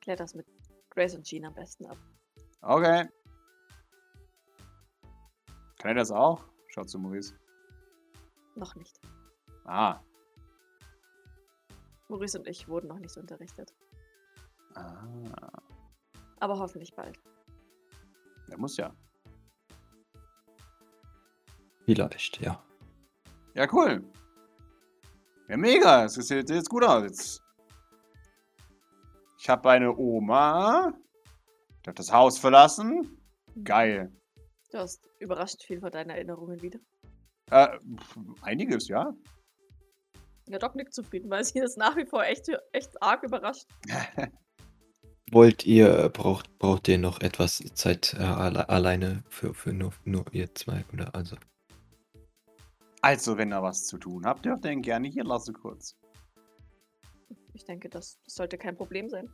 [0.00, 0.46] Klär das mit
[0.90, 1.96] Grace und Jean am besten ab.
[2.62, 3.08] Okay.
[5.78, 6.44] Kann er das auch?
[6.68, 7.34] Schaut zu Maurice.
[8.54, 9.00] Noch nicht.
[9.64, 10.00] Ah.
[12.08, 13.72] Maurice und ich wurden noch nicht unterrichtet.
[14.74, 15.62] ah.
[16.40, 17.18] Aber hoffentlich bald.
[18.48, 18.94] Der muss ja.
[21.84, 22.62] Vielleicht, ja.
[23.54, 24.04] Ja, cool.
[25.48, 26.04] Ja, mega.
[26.04, 27.02] Es sieht jetzt gut aus.
[27.02, 27.42] Jetzt.
[29.38, 30.92] Ich habe eine Oma.
[31.80, 33.18] Ich habe das Haus verlassen.
[33.64, 34.12] Geil.
[34.70, 36.78] Du hast überraschend viel von deinen Erinnerungen wieder.
[37.50, 37.78] Äh,
[38.42, 39.12] einiges, ja.
[40.46, 43.66] Ja, Doc nickt zufrieden, weil sie ist nach wie vor echt, echt arg überrascht.
[45.32, 50.24] Wollt ihr, braucht, braucht ihr noch etwas Zeit äh, alle, alleine für, für nur, nur
[50.32, 50.84] ihr zwei?
[50.92, 51.36] Oder also?
[53.00, 55.96] Also, wenn ihr was zu tun habt, dürft ihr ihn gerne hier lassen kurz.
[57.54, 59.30] Ich denke, das, das sollte kein Problem sein.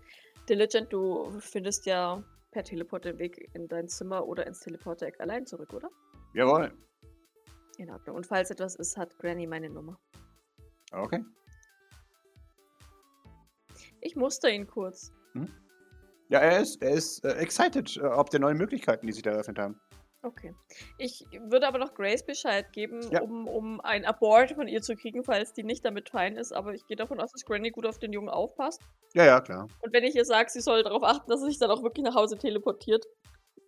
[0.48, 5.46] Diligent, du findest ja per Teleport den Weg in dein Zimmer oder ins Teleporter-Eck allein
[5.46, 5.88] zurück, oder?
[6.34, 6.72] Jawohl.
[7.78, 8.16] In Ordnung.
[8.16, 9.98] Und falls etwas ist, hat Granny meine Nummer.
[10.92, 11.24] Okay.
[14.02, 15.12] Ich muster ihn kurz.
[16.28, 19.30] Ja, er ist, er ist äh, excited, äh, ob der neuen Möglichkeiten, die sich da
[19.30, 19.80] eröffnet haben.
[20.22, 20.52] Okay.
[20.98, 23.22] Ich würde aber noch Grace Bescheid geben, Ja.
[23.22, 26.52] um, um ein Abort von ihr zu kriegen, falls die nicht damit fein ist.
[26.52, 28.80] Aber ich gehe davon aus, dass Granny gut auf den Jungen aufpasst.
[29.14, 29.68] Ja, ja, klar.
[29.82, 32.04] Und wenn ich ihr sage, sie soll darauf achten, dass sie sich dann auch wirklich
[32.04, 33.04] nach Hause teleportiert,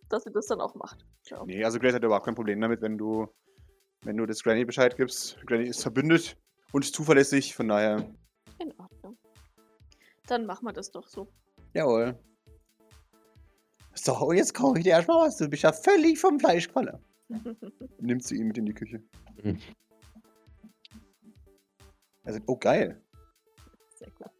[0.09, 1.05] dass sie das dann auch macht.
[1.27, 1.41] Ja.
[1.45, 3.27] Nee, also Grace hat überhaupt kein Problem damit, wenn du,
[4.03, 5.37] wenn du das Granny Bescheid gibst.
[5.45, 6.35] Granny ist verbündet
[6.73, 8.05] und zuverlässig, von daher.
[8.59, 9.17] In Ordnung.
[10.27, 11.31] Dann machen wir das doch so.
[11.73, 12.19] Jawohl.
[13.93, 15.37] So, und jetzt kaufe ich dir erstmal was.
[15.37, 16.97] Du bist ja völlig vom Fleisch gefallen.
[17.99, 19.01] Nimmt sie ihn mit in die Küche.
[19.43, 19.59] Mhm.
[22.23, 23.01] Also, oh geil.
[23.95, 24.31] Sehr klar.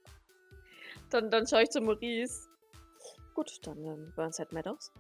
[1.10, 2.48] Dann, dann schaue ich zu Maurice.
[3.34, 4.92] Gut, dann ähm, Burnside Meadows.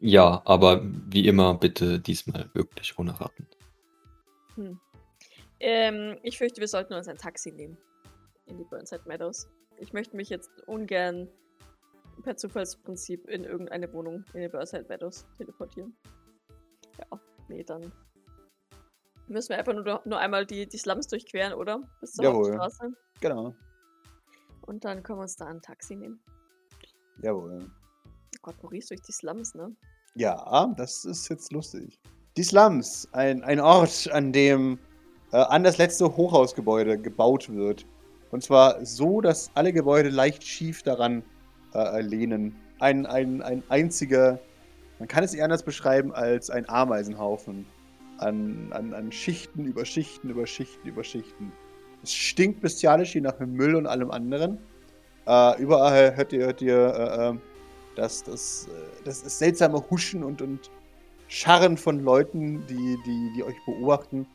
[0.00, 3.46] Ja, aber wie immer bitte diesmal wirklich ohne Ratten.
[4.56, 4.80] Hm.
[5.60, 7.78] Ähm, ich fürchte, wir sollten uns ein Taxi nehmen.
[8.46, 9.48] In die Burnside Meadows.
[9.78, 11.28] Ich möchte mich jetzt ungern
[12.22, 15.96] per Zufallsprinzip in irgendeine Wohnung in die Burnside Meadows teleportieren.
[16.98, 17.92] Ja, nee, dann
[19.28, 21.80] müssen wir einfach nur, nur einmal die, die Slums durchqueren, oder?
[22.00, 22.58] Bis zur Jawohl.
[22.58, 22.92] Hauptstraße.
[23.20, 23.54] Genau.
[24.62, 26.20] Und dann können wir uns da ein Taxi nehmen.
[27.22, 27.60] Jawohl.
[27.64, 29.74] Oh Gott, Maurice durch die Slums, ne?
[30.14, 32.00] Ja, das ist jetzt lustig.
[32.36, 34.78] Die Slums, ein, ein Ort, an dem
[35.32, 37.86] äh, an das letzte Hochhausgebäude gebaut wird.
[38.30, 41.22] Und zwar so, dass alle Gebäude leicht schief daran
[41.74, 42.56] äh, lehnen.
[42.78, 44.38] Ein, ein, ein einziger,
[44.98, 47.66] man kann es eher anders beschreiben als ein Ameisenhaufen
[48.18, 51.52] an, an, an Schichten über Schichten über Schichten über Schichten.
[52.02, 54.58] Es stinkt bestialisch hier nach Müll und allem anderen.
[55.26, 57.38] Äh, überall hört ihr, hört ihr äh, äh,
[57.96, 60.70] das, das, äh, das, das seltsame Huschen und, und
[61.28, 64.26] Scharren von Leuten, die, die, die euch beobachten.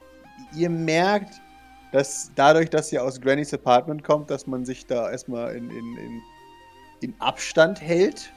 [0.56, 1.42] Ihr merkt,
[1.92, 5.98] dass dadurch, dass ihr aus Granny's Apartment kommt, dass man sich da erstmal in, in,
[5.98, 6.22] in,
[7.02, 8.32] in Abstand hält.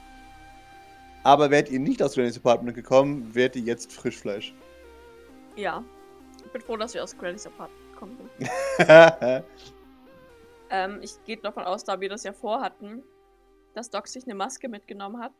[1.23, 4.53] Aber wärt ihr nicht aus Granny's Apartment gekommen, wärt ihr jetzt Frischfleisch.
[5.55, 5.83] Ja.
[6.45, 8.49] Ich bin froh, dass wir aus Granny's Apartment gekommen sind.
[10.69, 13.01] ähm, ich gehe davon aus, da wir das ja vorhatten,
[13.73, 15.31] dass Doc sich eine Maske mitgenommen hat.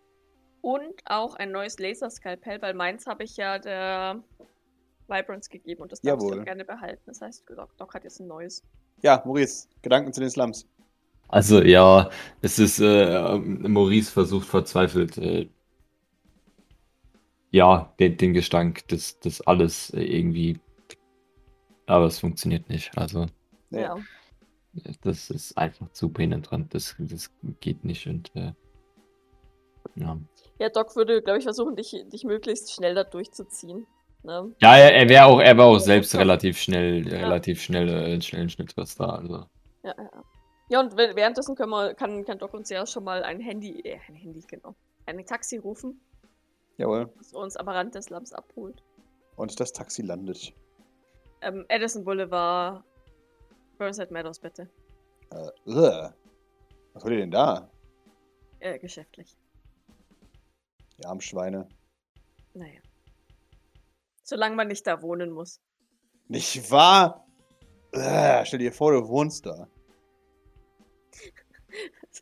[0.61, 4.23] Und auch ein neues Laserskalpell, weil meins habe ich ja der
[5.07, 6.37] Vibrance gegeben und das darf ich Jawohl.
[6.37, 7.03] doch gerne behalten.
[7.05, 8.63] Das heißt, Doc, Doc hat jetzt ein neues.
[9.01, 10.67] ja, Maurice, Gedanken zu den Slums.
[11.27, 12.09] Also ja,
[12.41, 15.49] es ist, äh, Maurice versucht verzweifelt, äh,
[17.51, 20.59] ja, den, den Gestank des, des alles äh, irgendwie,
[21.87, 22.97] aber es funktioniert nicht.
[22.97, 23.27] Also.
[23.71, 23.97] Ja.
[25.01, 28.53] das ist einfach zu penetrant, das, das geht nicht und äh,
[29.95, 30.17] ja.
[30.59, 33.85] Ja, Doc würde, glaube ich, versuchen, dich, dich möglichst schnell da durchzuziehen.
[34.23, 34.53] Ne?
[34.61, 37.19] Ja, er, er wäre auch, er war auch selbst relativ schnell, Ja.
[37.19, 39.05] relativ schnell, äh, schnellen Schnitt was da.
[39.07, 39.45] Also.
[39.83, 40.23] Ja, ja,
[40.69, 40.79] ja.
[40.79, 43.99] Und wäh- währenddessen können wir, kann, kann Doc uns ja schon mal ein Handy, äh,
[44.07, 45.99] ein Handy, genau, ein Taxi rufen,
[46.77, 47.11] Jawohl.
[47.17, 48.83] das uns am Rand des Slums abholt.
[49.35, 50.53] Und das Taxi landet.
[51.41, 52.83] Ähm, Edison Boulevard,
[53.77, 54.69] Burnside Meadows, bitte.
[55.31, 56.13] Äh, ugh.
[56.93, 57.69] was wollt ihr denn da?
[58.59, 59.35] Äh, geschäftlich.
[60.97, 61.67] Die armen Schweine.
[62.53, 62.79] Naja.
[64.23, 65.59] Solange man nicht da wohnen muss.
[66.29, 67.27] Nicht wahr?
[67.93, 69.67] Ugh, stell dir vor, du wohnst da.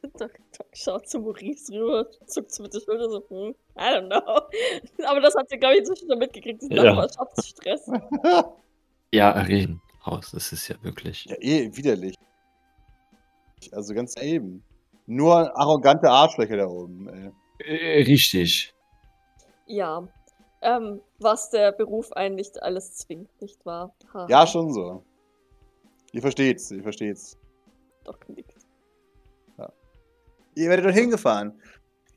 [0.19, 4.07] Doc, Doc schaut zu Maurice rüber, zuckt so mit der Schulter so, hm, I don't
[4.07, 5.05] know.
[5.07, 6.93] Aber das hat sie, glaube ich, inzwischen schon mitgekriegt, diesen Ja.
[6.93, 7.89] Nachbarschaftsstress.
[9.13, 11.25] Ja, reden raus, das ist ja wirklich.
[11.25, 12.15] ja, eh, widerlich.
[13.71, 14.63] Also ganz eben.
[15.05, 17.07] Nur arrogante Arschlöcher da oben.
[17.59, 18.01] Ey.
[18.01, 18.73] Äh, richtig.
[19.67, 20.07] Ja.
[20.61, 23.93] Ähm, was der Beruf einen nicht alles zwingt, nicht wahr?
[24.13, 24.27] Haha.
[24.29, 25.03] Ja, schon so.
[26.13, 27.37] Ihr versteht's, ihr versteht's.
[28.05, 28.52] Doc nickt.
[30.55, 31.53] Ihr werdet dort hingefahren.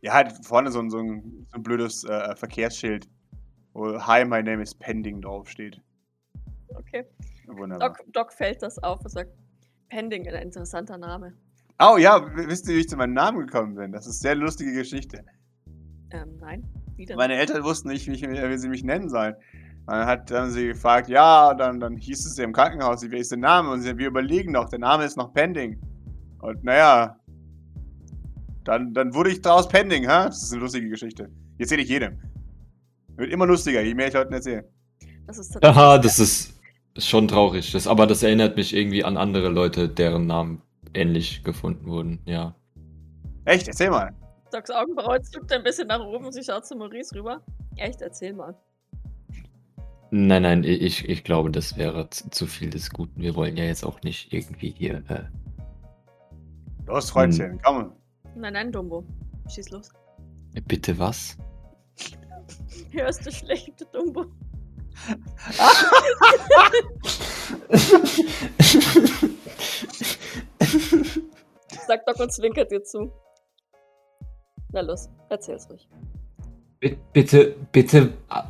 [0.03, 3.09] Ja, hat vorne so ein, so ein, so ein blödes äh, Verkehrsschild,
[3.73, 5.81] wo Hi, my name is Pending draufsteht.
[6.75, 7.05] Okay.
[7.47, 7.91] Wunderbar.
[7.91, 9.31] Doc, Doc fällt das auf und sagt,
[9.89, 11.35] Pending, ein interessanter Name.
[11.79, 13.93] Oh ja, wisst ihr, wie ich zu meinem Namen gekommen bin?
[13.93, 15.25] Das ist eine sehr lustige Geschichte.
[16.11, 16.65] Ähm, nein.
[16.97, 17.17] Wieder.
[17.17, 19.35] Meine Eltern wussten nicht, wie, ich, wie sie mich nennen sollen.
[19.87, 23.31] Dann hat haben sie gefragt, ja, dann, dann hieß es ja im Krankenhaus, wie ist
[23.31, 23.71] der Name?
[23.71, 25.79] Und sie, wir überlegen noch, der Name ist noch Pending.
[26.41, 27.21] Und naja,
[28.67, 30.27] dann, dann wurde ich draus Pending, ha?
[30.27, 31.31] Das ist eine lustige Geschichte.
[31.59, 32.19] Die erzähle ich jedem.
[33.17, 34.69] Wird immer lustiger, je mehr ich Leuten erzähle.
[35.27, 36.55] Das ist tatsächlich Aha, das ist
[36.99, 37.73] schon traurig.
[37.73, 40.63] Das, aber das erinnert mich irgendwie an andere Leute, deren Namen
[40.95, 42.21] ähnlich gefunden wurden.
[42.25, 42.55] Ja.
[43.45, 44.13] Echt, erzähl mal.
[44.53, 47.43] Docs Augenbraue zuckt ein bisschen nach oben und sie schaut zu Maurice rüber.
[47.77, 48.55] Echt, erzähl mal.
[50.11, 53.21] Nein, nein, ich, ich glaube, das wäre zu, zu viel des Guten.
[53.21, 55.03] Wir wollen ja jetzt auch nicht irgendwie hier.
[55.09, 55.25] Äh,
[56.87, 57.93] Los, Freundchen, komm.
[58.37, 59.03] Nein, nein, Dumbo.
[59.49, 59.91] Schieß los.
[60.67, 61.39] bitte was?
[62.93, 64.27] Hörst du schlecht, Dumbo?
[71.87, 73.11] Sagt Doc und zwinkert dir zu.
[74.73, 75.89] Na los, erzähl's ruhig.
[76.91, 78.13] Bi- Bitte, bitte.
[78.29, 78.45] a-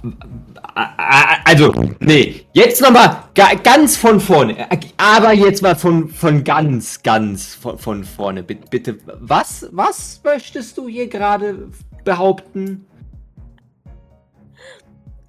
[0.75, 3.25] a- a- Also, nee, jetzt nochmal
[3.63, 4.67] ganz von vorne.
[4.97, 8.43] Aber jetzt mal von, von ganz, ganz von, von vorne.
[8.43, 11.69] Bi- Bitte, was, was möchtest du hier gerade
[12.05, 12.85] behaupten?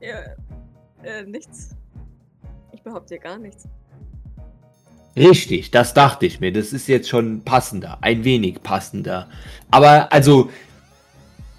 [0.02, 0.20] Ja,
[1.04, 1.70] äh, nichts.
[2.74, 3.68] Ich behaupte dir gar nichts.
[5.16, 6.52] Richtig, das dachte ich mir.
[6.54, 9.28] Das ist jetzt schon passender, ein wenig passender.
[9.72, 10.50] Aber also,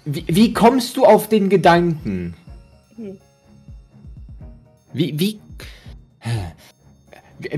[0.09, 2.35] wie, wie kommst du auf den Gedanken?
[2.95, 3.17] Hm.
[4.93, 5.39] Wie, wie,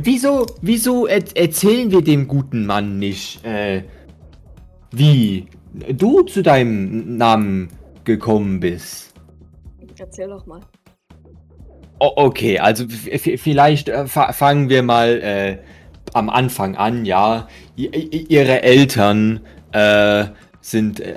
[0.04, 3.84] wieso, wieso er, erzählen wir dem guten Mann nicht, äh,
[4.92, 5.48] wie
[5.94, 7.70] du zu deinem Namen
[8.04, 9.14] gekommen bist?
[9.98, 10.60] Erzähl doch mal.
[12.00, 15.58] O okay, also vielleicht äh, fa fangen wir mal äh,
[16.14, 17.48] am Anfang an, ja.
[17.78, 19.42] I ihre Eltern
[19.72, 20.26] äh,
[20.62, 21.16] sind äh,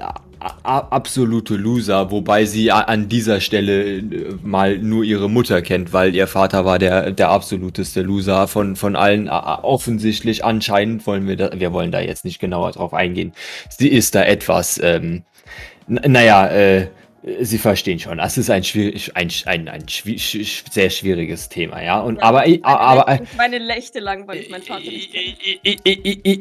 [0.63, 4.03] absolute Loser, wobei sie an dieser Stelle äh,
[4.43, 8.97] mal nur ihre Mutter kennt, weil ihr Vater war der, der absoluteste Loser von, von
[8.97, 9.29] allen.
[9.29, 13.33] Offensichtlich, anscheinend wollen wir da, wir wollen da jetzt nicht genauer drauf eingehen.
[13.71, 15.23] Sie ist da etwas, ähm,
[15.87, 16.89] naja, äh,
[17.41, 21.83] Sie verstehen schon, das ist ein, schwierig, ein, ein, ein schwi- sch- sehr schwieriges Thema,
[21.83, 21.99] ja.
[22.01, 25.15] Und Ja, aber, meine aber Nächte- meine Nächte lang, weil ich meinen Vater nicht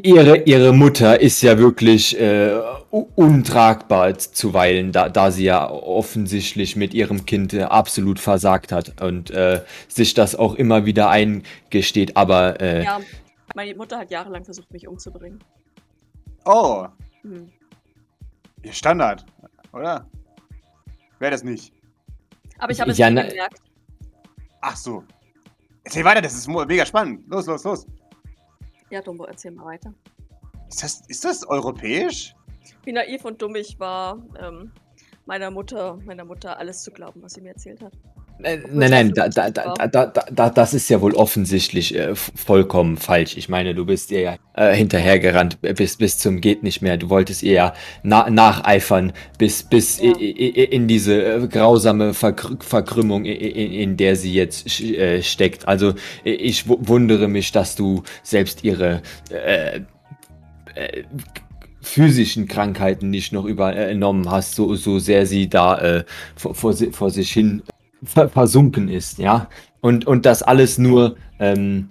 [0.06, 2.52] ihre, ihre Mutter ist ja wirklich äh,
[3.16, 9.32] untragbar zuweilen, da, da sie ja offensichtlich mit ihrem Kind äh, absolut versagt hat und
[9.32, 12.18] äh, sich das auch immer wieder eingesteht.
[12.18, 13.00] Aber äh, Ja,
[13.56, 15.40] meine Mutter hat jahrelang versucht, mich umzubringen.
[16.44, 16.88] Oh,
[17.22, 17.50] Hm.
[18.70, 19.26] Standard,
[19.72, 20.06] oder?
[21.24, 21.72] Wäre das nicht.
[22.58, 23.62] Aber ich habe es Ja, nie na- gemerkt.
[24.60, 25.06] Ach so.
[25.86, 27.24] Erzähl weiter, das ist mega spannend.
[27.30, 27.88] Los, los, los.
[28.90, 29.94] Ja, Dumbo, erzähl mal weiter.
[30.68, 32.36] Ist das, ist das europäisch?
[32.84, 34.74] Wie naiv und dumm ich war, ähm,
[35.26, 37.94] meiner Mutter, meiner Mutter alles zu glauben, was sie mir erzählt hat.
[38.42, 43.38] Äh, Nein, nein, da, da, da, das ist ja wohl offensichtlich äh, vollkommen falsch.
[43.38, 46.98] Ich meine, du bist ihr ja äh, hinterhergerannt bis, bis zum geht nicht mehr.
[46.98, 50.12] Du wolltest ihr ja na, nacheifern bis, bis Ja.
[50.18, 55.68] in diese äh, grausame Verkr Verkrümmung, i, i, in der sie jetzt äh, steckt.
[55.68, 59.82] Also ich wu- wundere mich, dass du selbst ihre äh,
[61.82, 66.04] physischen Krankheiten nicht noch übernommen hast, so, so sehr sie da äh,
[66.36, 67.62] vor, vor, vor sich hin
[68.06, 69.50] versunken ist, ja.
[69.82, 71.90] Und, und das alles nur ähm,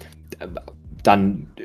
[1.02, 1.62] dann, äh,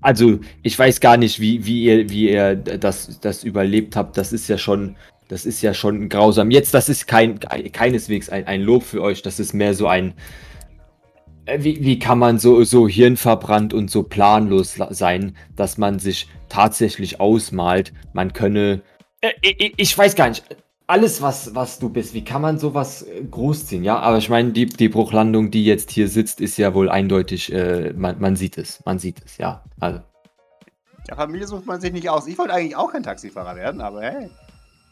[0.00, 4.16] also ich weiß gar nicht, wie, wie ihr, wie ihr das, das überlebt habt.
[4.18, 4.96] Das ist ja schon,
[5.28, 6.50] das ist ja schon grausam.
[6.50, 10.12] Jetzt, das ist kein, keineswegs ein, ein Lob für euch, das ist mehr so ein,
[11.46, 15.98] äh, wie, wie kann man so, so hirnverbrannt und so planlos la- sein, dass man
[15.98, 18.82] sich tatsächlich ausmalt, man könne.
[19.22, 20.44] Äh, ich, ich weiß gar nicht.
[20.86, 23.84] Alles, was, was du bist, wie kann man sowas äh, großziehen?
[23.84, 27.50] Ja, aber ich meine, die, die Bruchlandung, die jetzt hier sitzt, ist ja wohl eindeutig,
[27.52, 29.64] äh, man, man sieht es, man sieht es, ja.
[29.80, 30.00] Also,
[31.08, 32.26] Ja, Familie sucht man sich nicht aus.
[32.26, 34.30] Ich wollte eigentlich auch kein Taxifahrer werden, aber hey.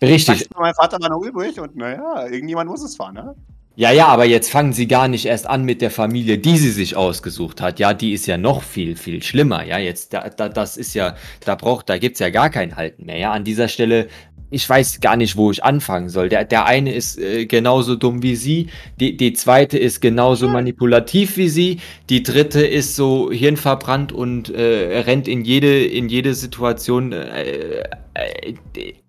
[0.02, 0.48] richtig.
[0.56, 3.34] Meinem Vater war noch übrig und naja, irgendjemand muss es fahren, ne?
[3.74, 6.70] Ja, ja, aber jetzt fangen sie gar nicht erst an mit der Familie, die sie
[6.70, 7.78] sich ausgesucht hat.
[7.78, 9.64] Ja, die ist ja noch viel, viel schlimmer.
[9.64, 13.06] Ja, jetzt, da, da, das ist ja, da braucht, da gibt's ja gar kein Halten
[13.06, 13.16] mehr.
[13.16, 14.08] Ja, an dieser Stelle,
[14.52, 16.28] ich weiß gar nicht, wo ich anfangen soll.
[16.28, 18.68] Der, der eine ist äh, genauso dumm wie sie,
[19.00, 21.80] die, die zweite ist genauso manipulativ wie sie,
[22.10, 27.82] die dritte ist so hirnverbrannt und äh, rennt in jede, in jede Situation äh,
[28.14, 28.54] äh,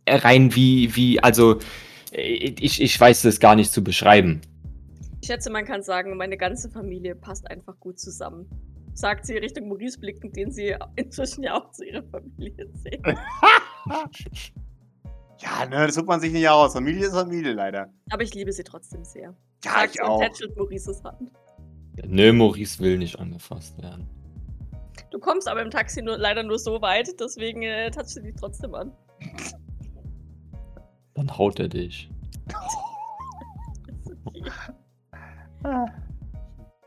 [0.07, 1.59] rein wie, wie, also,
[2.13, 4.39] äh, ich, ich weiß das gar nicht zu beschreiben.
[5.21, 8.45] Ich schätze, man kann sagen, meine ganze Familie passt einfach gut zusammen.
[8.93, 13.01] Sagt sie Richtung Maurice blickend, den sie inzwischen ja auch zu ihrer Familie zählt.
[15.43, 16.73] Ja, ne, das sucht man sich nicht aus.
[16.73, 17.89] Familie ist Familie leider.
[18.11, 19.35] Aber ich liebe sie trotzdem sehr.
[19.63, 20.21] Ja, ich und auch.
[20.55, 21.31] Maurices Hand.
[22.05, 24.07] Nö, Maurice will nicht angefasst werden.
[25.11, 28.35] Du kommst aber im Taxi nur, leider nur so weit, deswegen äh, touchst du dich
[28.35, 28.91] trotzdem an.
[31.13, 32.09] Dann haut er dich.
[34.25, 34.51] Okay.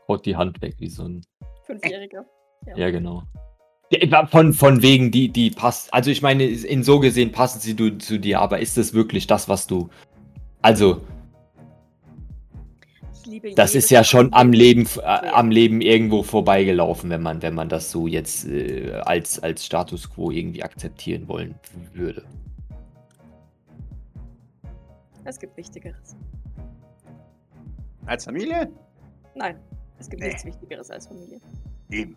[0.07, 1.25] Haut die Hand weg wie so ein.
[1.63, 2.25] Fünfjähriger.
[2.75, 3.23] Ja, genau.
[4.31, 5.93] Von, von wegen, die, die passt.
[5.93, 9.27] Also, ich meine, in so gesehen passen sie du, zu dir, aber ist das wirklich
[9.27, 9.89] das, was du.
[10.61, 11.01] Also,
[13.13, 17.41] Ich liebe das ist ja schon am Leben, äh, am Leben irgendwo vorbeigelaufen, wenn man,
[17.41, 21.55] wenn man das so jetzt äh, als, als Status quo irgendwie akzeptieren wollen
[21.93, 22.23] würde.
[25.23, 26.15] Es gibt Wichtigeres.
[28.05, 28.69] Als Familie?
[29.35, 29.57] Nein,
[29.99, 30.27] es gibt Nee.
[30.29, 31.39] nichts Wichtigeres als Familie.
[31.91, 32.15] Eben.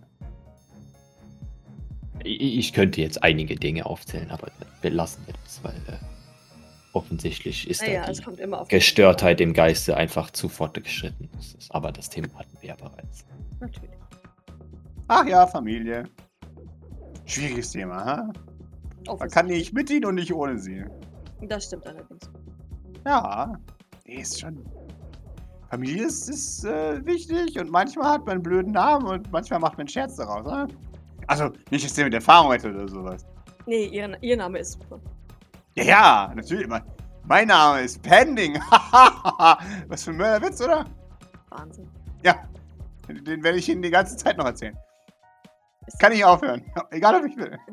[2.24, 4.48] Ich, könnte jetzt einige Dinge aufzählen, aber
[4.82, 5.98] wir lassen das, weil äh,
[6.92, 11.28] offensichtlich ist Naja, da die kommt immer auf Gestörtheit im Geiste einfach zu fortgeschritten.
[11.70, 13.24] Aber das Thema hatten wir ja bereits.
[13.60, 13.90] Natürlich.
[15.08, 16.04] Ach ja, Familie.
[17.26, 18.32] Schwieriges Thema, ha?
[19.18, 20.84] Man kann nicht mit ihnen und nicht ohne sie.
[21.42, 22.30] Das stimmt allerdings.
[23.06, 23.52] Ja,
[24.04, 24.64] ist schon.
[25.70, 29.74] Familie ist, ist äh, wichtig und manchmal hat man einen blöden Namen und manchmal macht
[29.74, 30.68] man einen Scherz daraus, ne?
[31.30, 33.24] Also, nicht, dass der mit Erfahrung hätte oder sowas.
[33.64, 35.00] Nee, ihr, ihr Name ist super.
[35.76, 36.66] Ja, ja, natürlich.
[36.66, 36.82] Mein,
[37.22, 38.54] mein Name ist Pending.
[39.86, 40.84] Was für ein Mörderwitz, oder?
[41.50, 41.88] Wahnsinn.
[42.24, 42.34] Ja,
[43.06, 44.76] den, werde ich Ihnen die ganze Zeit noch erzählen.
[46.00, 46.64] Kann ich aufhören.
[46.90, 47.56] Egal, ob ich will.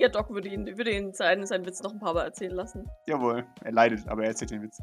[0.00, 2.88] Ja, Doc würde ihn, würde ihn seinen, seinen Witz noch ein paar Mal erzählen lassen.
[3.08, 4.80] Jawohl, er leidet, aber er erzählt den Witz.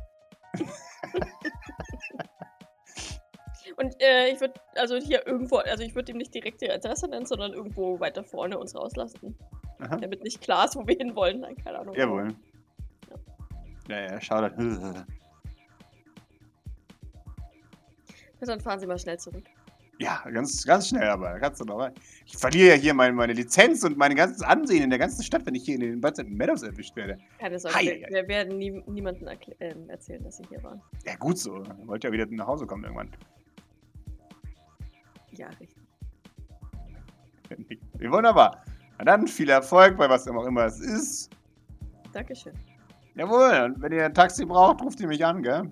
[3.78, 7.09] Und äh, ich würde, also hier irgendwo, also ich würde ihm nicht direkt die Adresse
[7.09, 9.38] nennen, sondern irgendwo weiter vorne uns rauslassen.
[9.80, 9.97] Aha.
[9.97, 11.41] Damit nicht klar ist, wo wir hinwollen.
[11.41, 11.95] Nein, keine Ahnung.
[11.95, 12.36] Jawohl.
[13.89, 14.47] Ja, ja, schau da.
[14.47, 15.05] Ja,
[18.41, 19.43] Dann fahren Sie mal schnell zurück.
[19.97, 21.93] Ja, ganz, ganz schnell, aber noch rein.
[22.26, 25.45] Ich verliere ja hier meine, meine Lizenz und mein ganzes Ansehen in der ganzen Stadt,
[25.45, 27.17] wenn ich hier in den Buzzard Meadows erwischt werde.
[27.39, 29.30] Keine Sorge, Hei, wir, wir werden nie, niemandem
[29.61, 30.82] ähm, erzählen, dass sie hier waren.
[31.05, 31.59] Ja, gut so.
[31.59, 33.09] Ihr wollt ja wieder nach Hause kommen irgendwann.
[35.38, 35.77] Ja, richtig.
[37.99, 38.63] Wie wunderbar.
[38.97, 41.29] Na dann viel Erfolg bei was auch immer es ist.
[42.13, 42.53] Dankeschön.
[43.15, 45.69] Jawohl, und wenn ihr ein Taxi braucht, ruft ihr mich an, gell?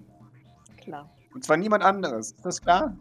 [0.78, 2.32] Klar, Und zwar niemand anderes.
[2.34, 2.96] Ist das klar?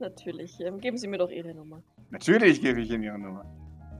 [0.00, 0.58] natürlich.
[0.60, 1.82] Ähm, geben Sie mir doch Ihre Nummer.
[2.10, 3.44] Natürlich gebe ich Ihnen Ihre Nummer.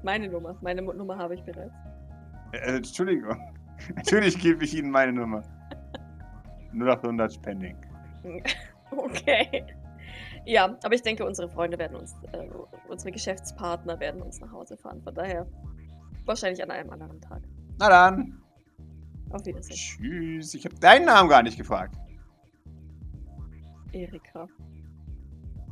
[0.02, 0.56] Meine Nummer.
[0.60, 1.72] Meine Nummer habe ich bereits.
[2.52, 3.36] Äh, Entschuldigung.
[3.96, 5.42] Natürlich gebe ich Ihnen meine Nummer.
[6.74, 7.76] 0800 Spending.
[8.90, 9.64] Okay.
[10.46, 12.48] Ja, aber ich denke, unsere Freunde werden uns, äh,
[12.88, 15.00] unsere Geschäftspartner werden uns nach Hause fahren.
[15.02, 15.46] Von daher
[16.26, 17.42] wahrscheinlich an einem anderen Tag.
[17.78, 18.42] Na dann.
[19.30, 19.76] Auf Wiedersehen.
[19.76, 20.54] Tschüss.
[20.54, 21.96] Ich habe deinen Namen gar nicht gefragt.
[23.92, 24.46] Erika.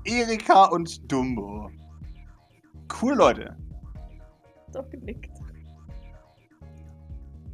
[0.04, 1.70] Erika und Dumbo.
[3.00, 3.56] Cool, Leute.
[4.72, 5.30] Doch genickt.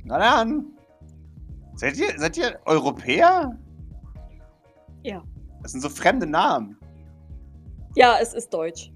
[0.05, 0.67] Na dann.
[1.75, 3.59] Seid ihr, seid ihr Europäer?
[5.03, 5.23] Ja.
[5.63, 6.79] Das sind so fremde Namen.
[7.99, 8.93] Ja, es ist Deutsch.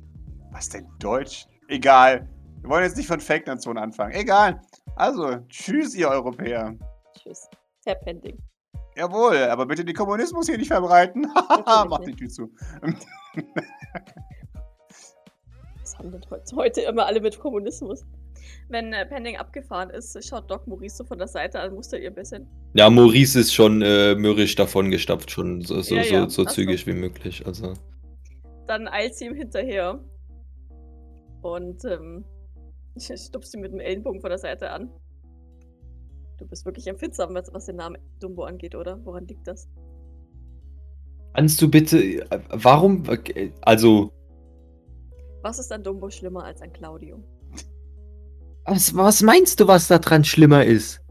[0.53, 1.49] Was denn Deutsch?
[1.67, 2.29] Egal.
[2.61, 4.13] Wir wollen jetzt nicht von Fake-Nationen anfangen.
[4.15, 4.63] Egal.
[4.95, 6.77] Also, tschüss, ihr Europäer.
[7.19, 7.49] Tschüss.
[7.85, 8.39] Herr Pending.
[8.95, 11.27] Jawohl, aber bitte den Kommunismus hier nicht verbreiten.
[11.35, 12.15] Haha, Mach die.
[12.15, 12.49] Tür zu.
[15.81, 18.05] Was haben denn heute, heute immer alle mit Kommunismus?
[18.69, 22.11] Wenn äh, Pending abgefahren ist, schaut Doc Maurice so von der Seite an, mustert ihr
[22.11, 22.47] ein bisschen.
[22.75, 26.21] Ja, Maurice ist schon äh, mürrisch davon gestapft, schon so, so, Ja, ja.
[26.23, 26.55] so, so Ach so.
[26.55, 27.45] zügig wie möglich.
[27.45, 27.75] Also.
[28.73, 30.03] Dann eilt sie ihm hinterher
[31.43, 32.25] und ähm,
[32.97, 34.91] stupst ihn mit dem Ellenbogen von der Seite an.
[36.39, 38.99] Du bist wirklich empfindsam, was, was den Namen Dumbo angeht, oder?
[39.05, 39.69] Woran liegt das?
[41.35, 42.27] Kannst du bitte.
[42.49, 43.03] Warum?
[43.61, 44.11] Also.
[45.43, 47.23] Was ist an Dumbo schlimmer als an Claudio?
[48.65, 51.02] Was, was meinst du, was da dran schlimmer ist?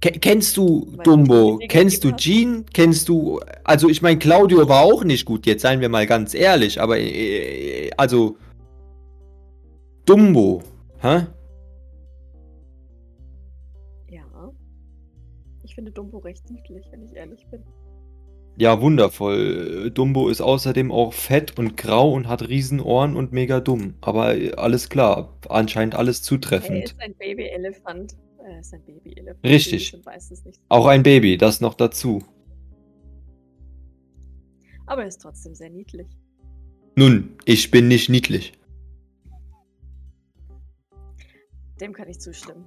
[0.00, 1.58] Ke kennst du Dumbo?
[1.68, 2.12] Kennst du?
[2.12, 2.64] Jean?
[2.72, 3.40] Kennst du.
[3.64, 6.98] Also, ich meine, Claudio war auch nicht gut, jetzt seien wir mal ganz ehrlich, aber.
[6.98, 8.36] Äh, also.
[10.06, 10.62] Dumbo.
[11.00, 11.26] Hä?
[14.08, 14.22] Ja.
[15.64, 17.62] Ich finde Dumbo recht niedlich, wenn ich ehrlich bin.
[18.56, 19.90] Ja, wundervoll.
[19.92, 23.94] Dumbo ist außerdem auch fett und grau und hat Riesenohren und mega dumm.
[24.00, 25.36] Aber äh, alles klar.
[25.48, 26.84] Anscheinend alles Er zutreffend.
[26.84, 28.16] ist ein Babyelefant.
[28.48, 29.44] Er ist ein Babyelefant.
[29.44, 29.94] Richtig.
[30.70, 32.24] Auch ein Baby, das noch dazu.
[34.86, 36.06] Aber er ist trotzdem sehr niedlich.
[36.96, 38.54] Nun, ich bin nicht niedlich.
[41.78, 42.64] Dem kann ich zustimmen.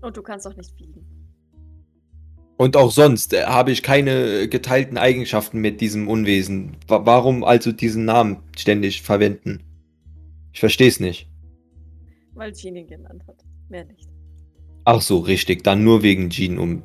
[0.00, 1.06] Und du kannst auch nicht fliegen.
[2.56, 6.78] Und auch sonst äh, habe ich keine geteilten Eigenschaften mit diesem Unwesen.
[6.88, 9.62] Wa warum also diesen Namen ständig verwenden?
[10.54, 11.28] Ich verstehe es nicht.
[12.32, 13.44] Weil ihn genannt hat.
[13.68, 14.15] Mehr nicht.
[14.86, 15.64] Ach so, richtig.
[15.64, 16.82] Dann nur wegen Jean um.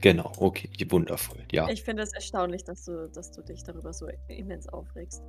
[0.00, 0.68] Genau, okay.
[0.88, 1.40] Wundervoll.
[1.50, 1.68] Ja.
[1.68, 5.22] Ich finde es erstaunlich, dass du, dass du dich darüber so immens aufregst.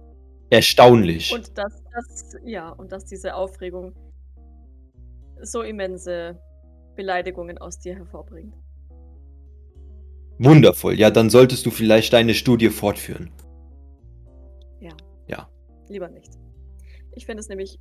[0.52, 1.34] Erstaunlich.
[1.34, 3.94] Und dass, dass, ja, und dass diese Aufregung
[5.42, 6.40] so immense
[6.96, 8.54] Beleidigungen aus dir hervorbringt.
[10.38, 11.00] Wundervoll.
[11.00, 13.32] Ja, dann solltest du vielleicht deine Studie fortführen.
[15.88, 16.34] Lieber nicht.
[17.14, 17.80] Ich finde es nämlich,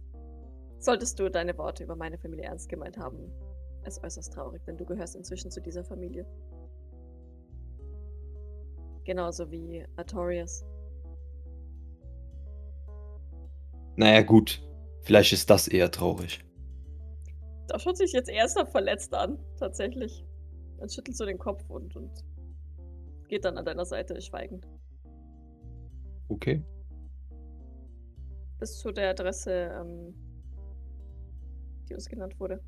[0.79, 3.19] solltest du deine Worte über meine Familie ernst gemeint haben,
[3.85, 6.27] es äußerst traurig, denn du gehörst inzwischen zu dieser Familie.
[9.05, 10.65] Genauso wie Artorias.
[13.97, 14.63] Naja, gut.
[15.03, 16.43] Vielleicht ist das eher traurig.
[17.69, 20.25] Da schaut sich jetzt erster verletzt an, tatsächlich.
[20.79, 22.11] Dann schüttelst du den Kopf und, und
[23.29, 24.67] geht dann an deiner Seite schweigend.
[26.29, 26.63] Okay.
[28.59, 30.15] Bis zu der Adresse, ähm,
[31.89, 32.61] die uns genannt wurde.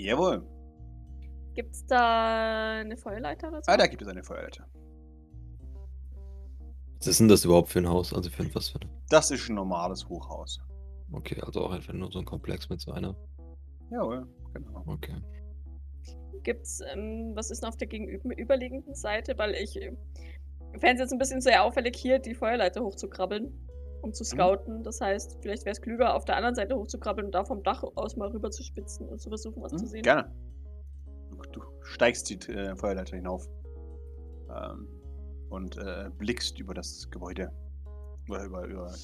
[0.00, 0.42] Jawohl.
[1.54, 3.70] Gibt's da eine Feuerleiter oder so?
[3.70, 4.66] Ah, da gibt es eine Feuerleiter.
[6.98, 8.14] Was ist denn das überhaupt für ein Haus?
[8.14, 8.88] Also für ein was für ein.
[9.10, 10.60] Das ist ein normales Hochhaus.
[11.12, 13.14] Okay, also auch einfach nur so ein Komplex mit so einer.
[13.90, 14.84] Jawohl, genau.
[14.86, 15.16] Okay.
[16.44, 19.36] Gibt's, ähm, was ist denn auf der gegenüberliegenden Seite?
[19.36, 19.92] Weil ich äh,
[20.78, 23.52] fände es jetzt ein bisschen sehr auffällig, hier die Feuerleiter hochzukrabbeln,
[24.02, 24.82] um zu scouten.
[24.82, 27.82] Das heißt, vielleicht wäre es klüger, auf der anderen Seite hochzukrabbeln und da vom Dach
[27.94, 30.02] aus mal rüber zu spitzen und zu versuchen, was zu Hm, sehen.
[30.02, 30.30] gerne.
[31.52, 33.48] Du, steigst die äh, Feuerleiter hinauf
[34.54, 34.88] ähm,
[35.48, 37.50] und äh, blickst über das Gebäude.
[38.28, 38.94] Oder über, über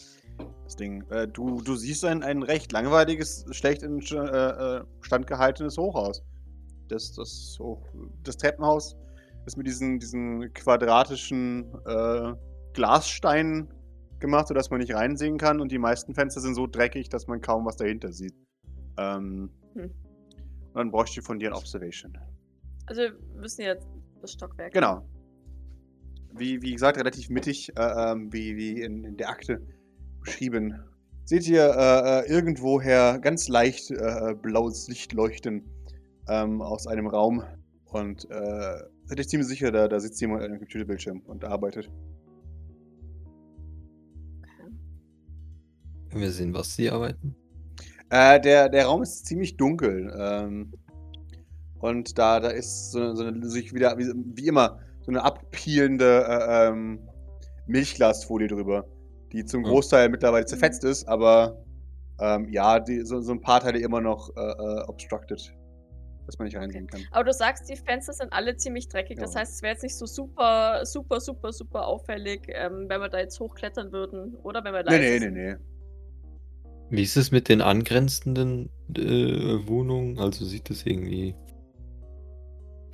[0.64, 1.02] das Ding.
[1.10, 6.22] Äh, du, du siehst ein, ein recht langweiliges, schlecht in äh, äh, Stand gehaltenes Hochhaus.
[6.88, 7.82] Das, das, so,
[8.22, 8.96] das Treppenhaus
[9.46, 12.34] ist mit diesen, diesen quadratischen äh,
[12.74, 13.68] Glasstein
[14.20, 15.60] gemacht, sodass man nicht reinsehen kann.
[15.60, 18.34] Und die meisten Fenster sind so dreckig, dass man kaum was dahinter sieht.
[18.98, 19.90] Ähm, Hm.
[20.72, 22.16] Und dann bräuchte ich von dir ein Observation.
[22.86, 23.86] Also wir müssen jetzt
[24.20, 24.72] das Stockwerk.
[24.72, 25.06] Genau.
[26.32, 29.60] Wie, wie gesagt, relativ mittig, äh, ähm, wie, wie in, in der Akte
[30.20, 30.78] beschrieben.
[31.24, 35.64] Seht ihr äh, äh, irgendwoher ganz leicht äh, blaues Licht leuchten
[36.28, 37.42] ähm, aus einem Raum.
[37.86, 41.90] Und äh, seid euch ziemlich sicher, da, da sitzt jemand an einem Computerbildschirm und arbeitet.
[46.16, 47.36] Können wir sehen, was sie arbeiten?
[48.08, 50.10] Äh, der, der Raum ist ziemlich dunkel.
[50.18, 50.72] Ähm,
[51.78, 56.24] und da, da ist so, so eine, sich wieder, wie, wie immer, so eine abpeelende
[56.26, 57.06] äh, ähm,
[57.66, 58.86] Milchglasfolie drüber,
[59.32, 59.62] die zum.
[59.62, 61.62] Großteil mittlerweile zerfetzt ist, aber
[62.18, 65.52] ähm, ja, die, so, so ein paar Teile immer noch äh, äh, obstructed,
[66.24, 67.02] dass man nicht reinsehen kann.
[67.10, 69.18] Aber du sagst, die Fenster sind alle ziemlich dreckig.
[69.18, 69.40] Das Ja.
[69.40, 73.18] heißt, es wäre jetzt nicht so super, super, super, super auffällig, ähm, wenn wir da
[73.18, 74.34] jetzt hochklettern würden.
[74.36, 75.34] Oder wenn wir Nee, leise nee, nee, sind.
[75.34, 75.75] nee.
[76.90, 80.18] Wie ist es mit den angrenzenden äh, Wohnungen?
[80.18, 81.34] Also sieht es irgendwie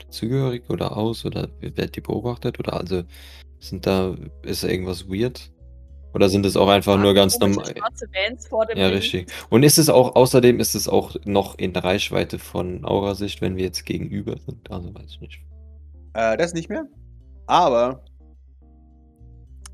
[0.08, 3.02] zugehörig oder aus oder wird die beobachtet oder also
[3.58, 5.50] sind da ist da irgendwas weird?
[6.14, 7.74] Oder sind es auch einfach nur ganz normal?
[8.74, 9.32] Ja, richtig.
[9.48, 13.64] Und ist es auch, außerdem ist es auch noch in Reichweite von Aurasicht, wenn wir
[13.64, 14.70] jetzt gegenüber sind?
[14.70, 15.40] Also weiß ich nicht.
[16.12, 16.84] Äh, das nicht mehr.
[17.46, 18.04] Aber.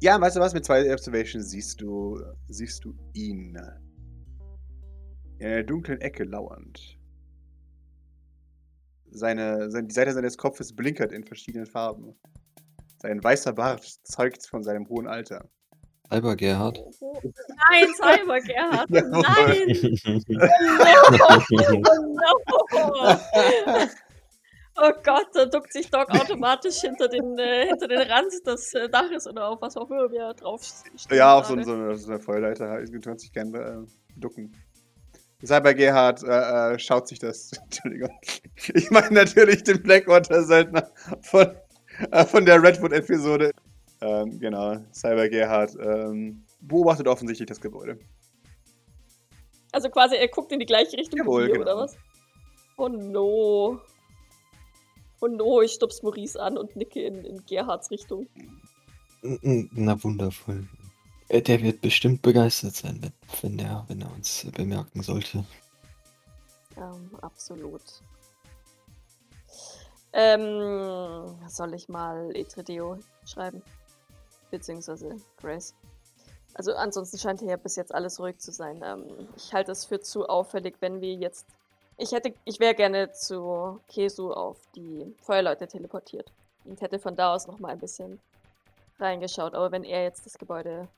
[0.01, 0.55] Ja, weißt du was?
[0.55, 3.59] Mit zwei Observations siehst du, siehst du ihn.
[5.39, 6.99] In einer dunklen Ecke lauernd.
[9.11, 12.15] Seine, seine, die Seite seines Kopfes blinkert in verschiedenen Farben.
[13.01, 15.49] Sein weißer Bart zeugt von seinem hohen Alter.
[16.11, 16.81] Alba Gerhard.
[17.71, 18.91] Nein, Cyber Gerhard.
[18.91, 19.05] Nein.
[22.71, 22.87] Oh
[23.67, 23.89] no.
[24.81, 28.89] Oh Gott, da duckt sich Doc automatisch hinter den, äh, hinter den Rand des äh,
[28.89, 31.19] Daches oder auf was auch immer wir drauf stehen.
[31.19, 34.53] Ja, auf so, so, eine, so eine Feuerleiter du kannst dich gerne äh, ducken.
[35.45, 37.53] Cyber Gerhard äh, äh, schaut sich das.
[37.65, 38.11] Entschuldigung.
[38.75, 40.91] Ich meine natürlich den Blackwater-Söldner
[41.23, 41.55] von,
[42.11, 43.53] äh, von der Redwood-Episode.
[44.01, 47.99] Ähm, genau, Cyber Gerhard ähm, beobachtet offensichtlich das Gebäude.
[49.73, 51.65] Also quasi, er guckt in die gleiche Richtung Jawohl, wie wir, genau.
[51.65, 51.97] oder was?
[52.77, 53.81] Oh no.
[55.21, 58.29] Oh no, ich stupst Maurice an und nicke in, in Gerhards Richtung.
[59.23, 60.69] Na wundervoll.
[61.29, 63.13] Äh, Der wird bestimmt begeistert sein, wenn,
[63.43, 65.45] wenn, er, wenn er uns bemerken sollte.
[66.77, 67.83] Ähm, absolut.
[70.13, 73.63] Ähm, soll ich mal Etredeo schreiben?
[74.51, 75.75] Beziehungsweise Grace.
[76.55, 78.81] Also ansonsten scheint hier bis jetzt alles ruhig zu sein.
[78.83, 81.47] Ähm, ich halte es für zu auffällig, wenn wir jetzt.
[81.99, 86.33] Ich hätte, ich wäre gerne zu Kesu auf die Feuerleute teleportiert
[86.65, 88.21] und hätte von da aus noch mal ein bisschen
[88.99, 89.55] reingeschaut.
[89.55, 90.89] Aber wenn er jetzt das Gebäude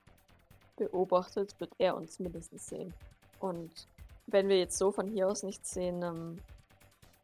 [0.88, 2.94] beobachtet, wird er uns mindestens sehen.
[3.38, 3.70] Und
[4.26, 6.38] wenn wir jetzt so von hier aus nichts sehen, ähm,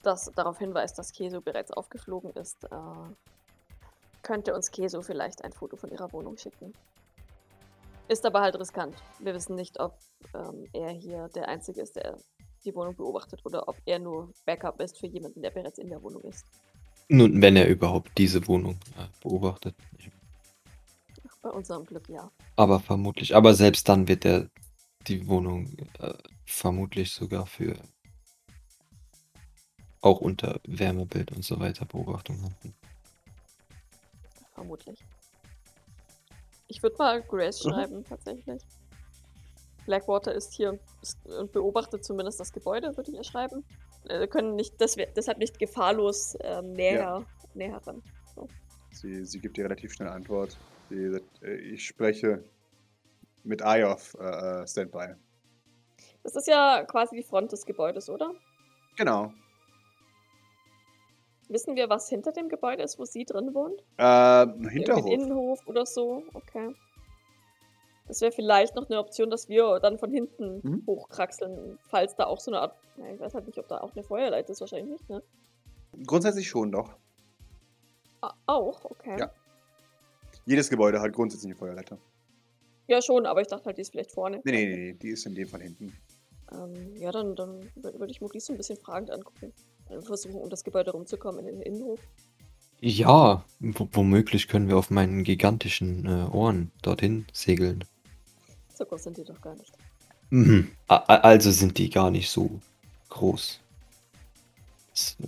[0.02, 2.68] das darauf hinweist, dass Keso bereits aufgeflogen ist, äh,
[4.22, 6.72] könnte uns Keso vielleicht ein Foto von ihrer Wohnung schicken.
[8.08, 8.94] Ist aber halt riskant.
[9.18, 9.98] Wir wissen nicht, ob
[10.34, 12.18] ähm, er hier der Einzige ist, der
[12.64, 16.02] die Wohnung beobachtet oder ob er nur Backup ist für jemanden, der bereits in der
[16.02, 16.44] Wohnung ist.
[17.08, 19.74] Nun, wenn er überhaupt diese Wohnung äh, beobachtet.
[21.28, 22.30] Ach, bei unserem Glück ja.
[22.56, 23.36] Aber vermutlich.
[23.36, 24.48] Aber selbst dann wird er
[25.06, 26.14] die Wohnung äh,
[26.46, 27.76] vermutlich sogar für
[30.00, 32.74] auch unter Wärmebild und so weiter Beobachtung haben.
[34.54, 34.98] Vermutlich.
[36.68, 37.70] Ich würde mal Grace Mhm.
[37.70, 38.62] schreiben, tatsächlich.
[39.84, 40.78] Blackwater ist hier
[41.24, 43.64] und, beobachtet zumindest das Gebäude, würde ich ihr schreiben.
[44.08, 48.02] Äh, Wir können nicht, das wär- deshalb nicht gefahrlos ähm, näher, näher ran.
[48.92, 50.56] Sie, sie gibt dir relativ schnell Antwort.
[50.90, 51.20] Äh,
[51.56, 52.44] ich spreche
[53.44, 55.14] mit Ayov äh, äh, Standby.
[56.22, 58.32] Das ist ja quasi die Front des Gebäudes, oder?
[58.96, 59.32] Genau.
[61.48, 63.80] Wissen wir, was hinter dem Gebäude ist, wo sie drin wohnt?
[63.98, 65.06] Äh, ein Irgendwie Hinterhof.
[65.12, 66.24] Innenhof oder so?
[66.34, 66.74] Okay.
[68.08, 70.82] Das wäre vielleicht noch eine Option, dass wir dann von hinten Mhm.
[70.86, 72.76] hochkraxeln, falls da auch so eine Art.
[72.96, 75.22] Ja, ich weiß halt nicht, ob da auch eine Feuerleiter ist, wahrscheinlich nicht, ne?
[76.06, 76.96] Grundsätzlich schon doch.
[78.22, 79.16] Ah, auch, okay.
[79.18, 79.30] Ja.
[80.46, 81.98] Jedes Gebäude hat grundsätzlich eine Feuerleiter.
[82.88, 84.40] Ja, schon, aber ich dachte halt, die ist vielleicht vorne.
[84.44, 85.92] Nee, nee, nee, nee, die ist in dem Fall hinten.
[86.52, 89.52] Ähm, ja, dann, dann würde würd ich Maurice so ein bisschen fragend angucken.
[89.88, 92.00] Dann versuchen, um das Gebäude rumzukommen in den Innenhof.
[92.80, 97.84] Ja, wo- womöglich können wir auf meinen gigantischen äh, Ohren dorthin segeln.
[98.74, 99.72] So groß sind die doch gar nicht.
[100.30, 100.70] Mhm.
[100.86, 102.60] Also sind die gar nicht so
[103.08, 103.60] groß.
[104.90, 105.26] Das äh,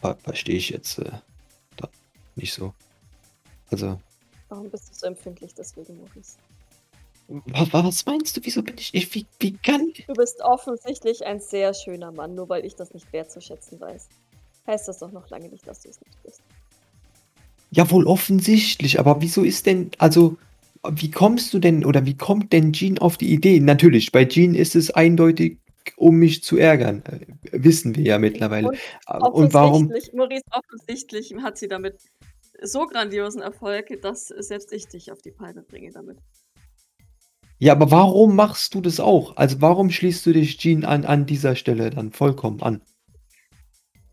[0.00, 1.10] ver verstehe ich jetzt äh,
[1.76, 1.88] da
[2.36, 2.72] nicht so.
[3.70, 4.00] Also,
[4.48, 6.36] Warum bist du so empfindlich deswegen, Maurice?
[7.28, 8.40] Was, was meinst du?
[8.44, 8.92] Wieso bin ich.
[9.14, 9.92] wie, wie kann.
[10.06, 14.08] Du bist offensichtlich ein sehr schöner Mann, nur weil ich das nicht wertzuschätzen weiß.
[14.66, 16.42] Heißt das doch noch lange nicht, dass du es nicht bist.
[17.72, 19.90] Ja, wohl offensichtlich, aber wieso ist denn.
[19.98, 20.36] Also,
[20.88, 23.58] wie kommst du denn oder wie kommt denn Jean auf die Idee?
[23.58, 25.58] Natürlich, bei Jean ist es eindeutig,
[25.96, 27.02] um mich zu ärgern.
[27.06, 28.68] Äh, Wissen wir ja mittlerweile.
[28.68, 29.86] Und Und warum.
[29.86, 31.96] offensichtlich, Maurice, offensichtlich hat sie damit
[32.62, 36.18] so grandiosen Erfolg, dass selbst ich dich auf die Palme bringe damit.
[37.58, 39.36] Ja, aber warum machst du das auch?
[39.36, 42.82] Also, warum schließt du dich Jean an, an dieser Stelle dann vollkommen an?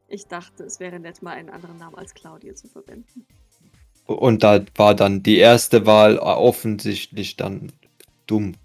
[0.08, 3.26] Ich dachte, es wäre nett, mal einen anderen Namen als Claudia zu verwenden.
[4.06, 7.72] Und da war dann die erste Wahl offensichtlich dann
[8.28, 8.56] dumm.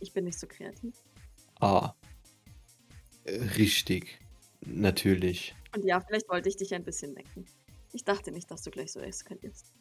[0.00, 0.94] Ich bin nicht so kreativ.
[1.60, 1.94] Ah.
[3.56, 4.18] Richtig.
[4.66, 5.54] Natürlich.
[5.74, 7.44] Und ja, vielleicht wollte ich dich ein bisschen necken.
[7.92, 9.72] Ich dachte nicht, dass du gleich so eskalierst.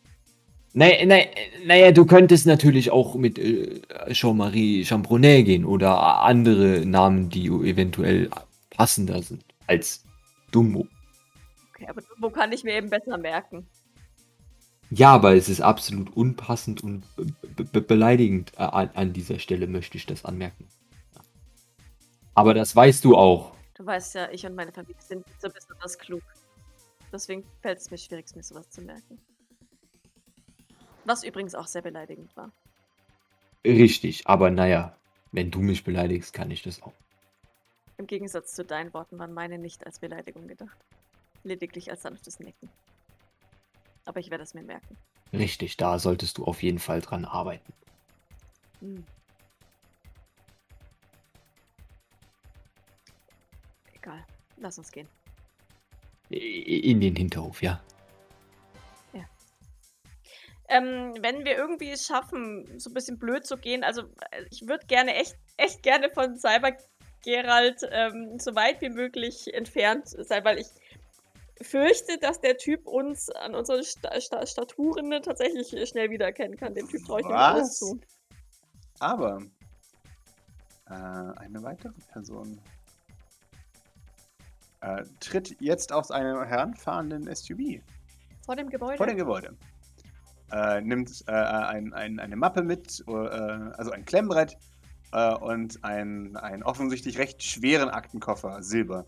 [0.73, 1.25] Naja, naja,
[1.65, 3.81] naja, du könntest natürlich auch mit äh,
[4.11, 8.29] Jean-Marie Chambronnet gehen oder andere Namen, die eventuell
[8.69, 10.03] passender sind als
[10.51, 10.87] Dumbo.
[11.73, 13.67] Okay, aber wo kann ich mir eben besser merken?
[14.91, 19.67] Ja, aber es ist absolut unpassend und be be beleidigend äh, an, an dieser Stelle,
[19.67, 20.67] möchte ich das anmerken.
[22.33, 23.53] Aber das weißt du auch.
[23.75, 26.21] Du weißt ja, ich und meine Familie sind so besonders klug.
[27.11, 29.19] Deswegen fällt es mir schwierig, mir sowas zu merken.
[31.05, 32.51] Was übrigens auch sehr beleidigend war.
[33.65, 34.95] Richtig, aber naja,
[35.31, 36.93] wenn du mich beleidigst, kann ich das auch.
[37.97, 40.77] Im Gegensatz zu deinen Worten waren meine nicht als Beleidigung gedacht.
[41.43, 42.69] Lediglich als sanftes Nicken.
[44.05, 44.97] Aber ich werde es mir merken.
[45.33, 47.73] Richtig, da solltest du auf jeden Fall dran arbeiten.
[48.79, 49.03] Hm.
[53.93, 54.25] Egal,
[54.57, 55.07] lass uns gehen.
[56.29, 57.81] In den Hinterhof, ja.
[60.69, 64.67] Ähm, wenn wir irgendwie es schaffen, so ein bisschen blöd zu gehen, also äh, ich
[64.67, 66.77] würde gerne, echt, echt gerne von Cyber
[67.23, 70.67] Gerald ähm, so weit wie möglich entfernt sein, weil ich
[71.59, 76.75] fürchte, dass der Typ uns an unseren Sta Sta Staturen tatsächlich schnell wiedererkennen kann.
[76.75, 77.77] Dem Typ traue ich nämlich alles Was?
[77.79, 77.99] zu.
[78.99, 79.41] Aber
[80.85, 82.61] äh, eine weitere Person
[84.81, 87.81] äh, tritt jetzt aus einem heranfahrenden SUV
[88.45, 88.97] Vor dem Gebäude.
[88.97, 89.55] vor dem Gebäude.
[90.51, 94.57] Äh, nimmt äh, ein, ein, eine Mappe mit, äh, also ein Klemmbrett
[95.11, 99.05] äh, und einen, einen offensichtlich recht schweren Aktenkoffer, Silber.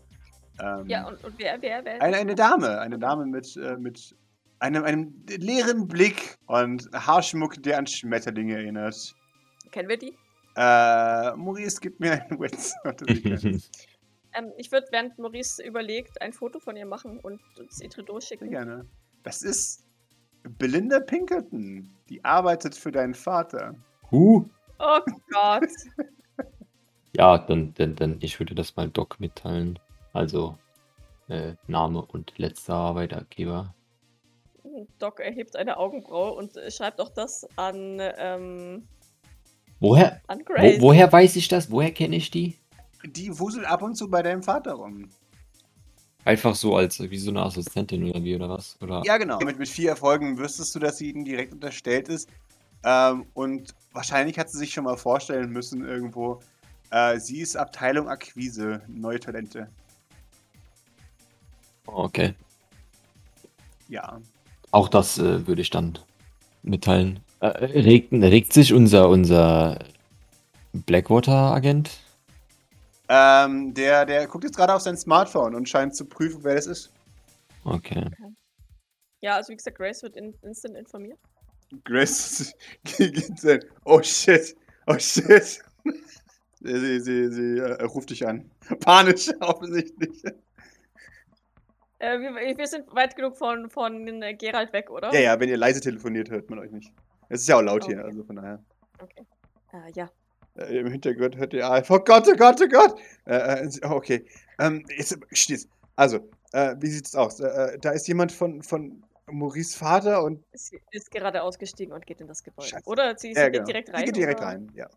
[0.60, 2.00] Ähm, ja, und, und wer, wer, wer?
[2.00, 4.14] eine, eine Dame, eine Dame mit, äh, mit
[4.60, 9.14] einem, einem leeren Blick und Haarschmuck, der an Schmetterlinge erinnert.
[9.72, 10.16] Kennen wir die?
[10.54, 12.74] Äh, Maurice, gib mir einen Witz.
[14.34, 18.50] Ähm, ich würde, während Maurice überlegt, ein Foto von ihr machen und es Sehr durchschicken.
[18.50, 18.86] gerne.
[19.22, 19.84] Das ist
[20.58, 21.88] Belinda Pinkerton.
[22.08, 23.74] Die arbeitet für deinen Vater.
[24.10, 24.44] huh.
[24.78, 25.68] Oh Gott.
[27.14, 29.78] Ja, dann, dann, dann, ich würde das mal Doc mitteilen.
[30.14, 30.56] Also,
[31.28, 33.74] äh, Name und letzter Arbeitgeber.
[34.98, 38.88] Doc erhebt eine Augenbraue und äh, schreibt auch das an, ähm,
[39.78, 40.80] Woher, an wo, Grace.
[40.80, 41.70] woher weiß ich das?
[41.70, 42.56] Woher kenne ich die?
[43.04, 45.08] Die wuselt ab und zu bei deinem Vater rum.
[46.24, 48.76] Einfach so als wie so eine Assistentin oder wie oder was?
[48.80, 49.02] Oder?
[49.04, 49.40] Ja, genau.
[49.40, 52.28] Mit, mit vier Erfolgen wüsstest du, dass sie ihnen direkt unterstellt ist.
[52.84, 56.40] Ähm, und wahrscheinlich hat sie sich schon mal vorstellen müssen irgendwo.
[56.90, 59.68] Äh, sie ist Abteilung Akquise, neue Talente.
[61.86, 62.34] Oh, Okay.
[63.88, 64.20] Ja.
[64.70, 65.98] Auch das äh, würde ich dann
[66.62, 67.20] mitteilen.
[67.40, 69.78] Äh, regt, regt sich unser, unser
[70.72, 71.90] Blackwater-Agent?
[73.14, 76.66] Ähm, der, der guckt jetzt gerade auf sein Smartphone und scheint zu prüfen, wer das
[76.66, 76.90] ist.
[77.64, 78.08] Okay.
[79.20, 81.18] Ja, also wie gesagt, Grace wird in, instant informiert.
[81.84, 83.62] Grace geht sein.
[83.84, 84.56] Oh shit.
[84.86, 85.62] Oh shit.
[86.60, 88.50] Sie, sie, sie äh, ruft dich an.
[88.80, 90.24] Panisch, offensichtlich.
[91.98, 95.12] Äh, wir, wir sind weit genug von, von äh, Gerald weg, oder?
[95.12, 96.90] Ja, ja, wenn ihr leise telefoniert, hört man euch nicht.
[97.28, 98.06] Es ist ja auch laut hier, Okay.
[98.06, 98.64] also von daher.
[99.00, 99.26] Okay.
[99.74, 100.08] Äh, ja.
[100.56, 103.00] Äh, Im Hintergrund hört ihr, ah, oh Gott, oh Gott, oh Gott.
[103.26, 104.26] Äh, äh, oh, okay.
[104.58, 105.68] Ähm, jetzt.
[105.96, 107.40] Also, äh, wie sieht's aus?
[107.40, 110.44] Äh, da ist jemand von, von Maurice Vater und.
[110.52, 112.68] Sie ist gerade ausgestiegen und geht in das Gebäude.
[112.68, 112.88] Scheiße.
[112.88, 113.66] Oder sie, sie Ja, geht genau.
[113.66, 113.98] direkt rein.
[113.98, 114.48] Sie geht direkt oder?
[114.48, 114.88] rein, ja.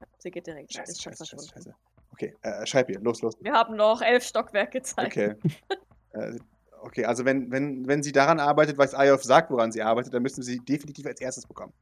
[0.00, 0.86] Ja, sie geht direkt rein.
[0.86, 1.74] Scheiße, ist schon scheiße, scheiße, scheiße.
[2.12, 3.34] Okay, äh, schreib ihr, los, los.
[3.40, 5.06] Wir haben noch elf Stockwerke Zeit.
[5.06, 5.34] Okay.
[6.12, 6.38] äh,
[6.80, 10.22] okay, also wenn, wenn, wenn sie daran arbeitet, weil Ayof sagt, woran sie arbeitet, dann
[10.22, 11.72] müssen sie definitiv als erstes bekommen.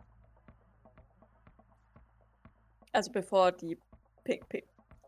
[2.94, 3.76] Also bevor die
[4.24, 4.64] Pink, Pink,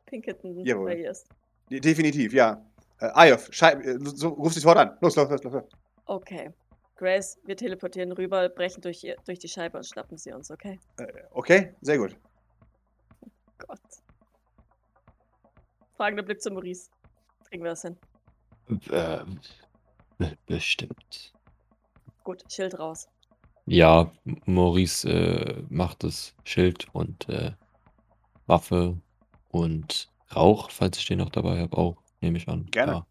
[0.06, 0.92] Pinkerton Jawohl.
[0.92, 1.28] ihr ist.
[1.70, 2.64] De- Definitiv, ja.
[3.00, 4.96] Äh, Ayof, äh, so, ruf sie sofort an.
[5.00, 5.64] Los, los, los, los.
[6.06, 6.50] Okay.
[6.96, 10.78] Grace, wir teleportieren rüber, brechen durch, ihr- durch die Scheibe und schnappen sie uns, okay?
[10.98, 12.16] Äh, okay, sehr gut.
[13.58, 13.80] Gott.
[15.96, 16.90] Fragender Blick zu Maurice.
[17.48, 17.96] Kriegen wir das hin?
[18.90, 19.24] Äh,
[20.18, 21.32] be- bestimmt.
[22.24, 23.08] Gut, Schild raus.
[23.66, 24.10] Ja,
[24.46, 27.52] Maurice äh, macht das Schild und äh,
[28.46, 28.96] Waffe
[29.50, 32.66] und Rauch, falls ich den noch dabei habe, auch, nehme ich an.
[32.70, 33.06] Gerne.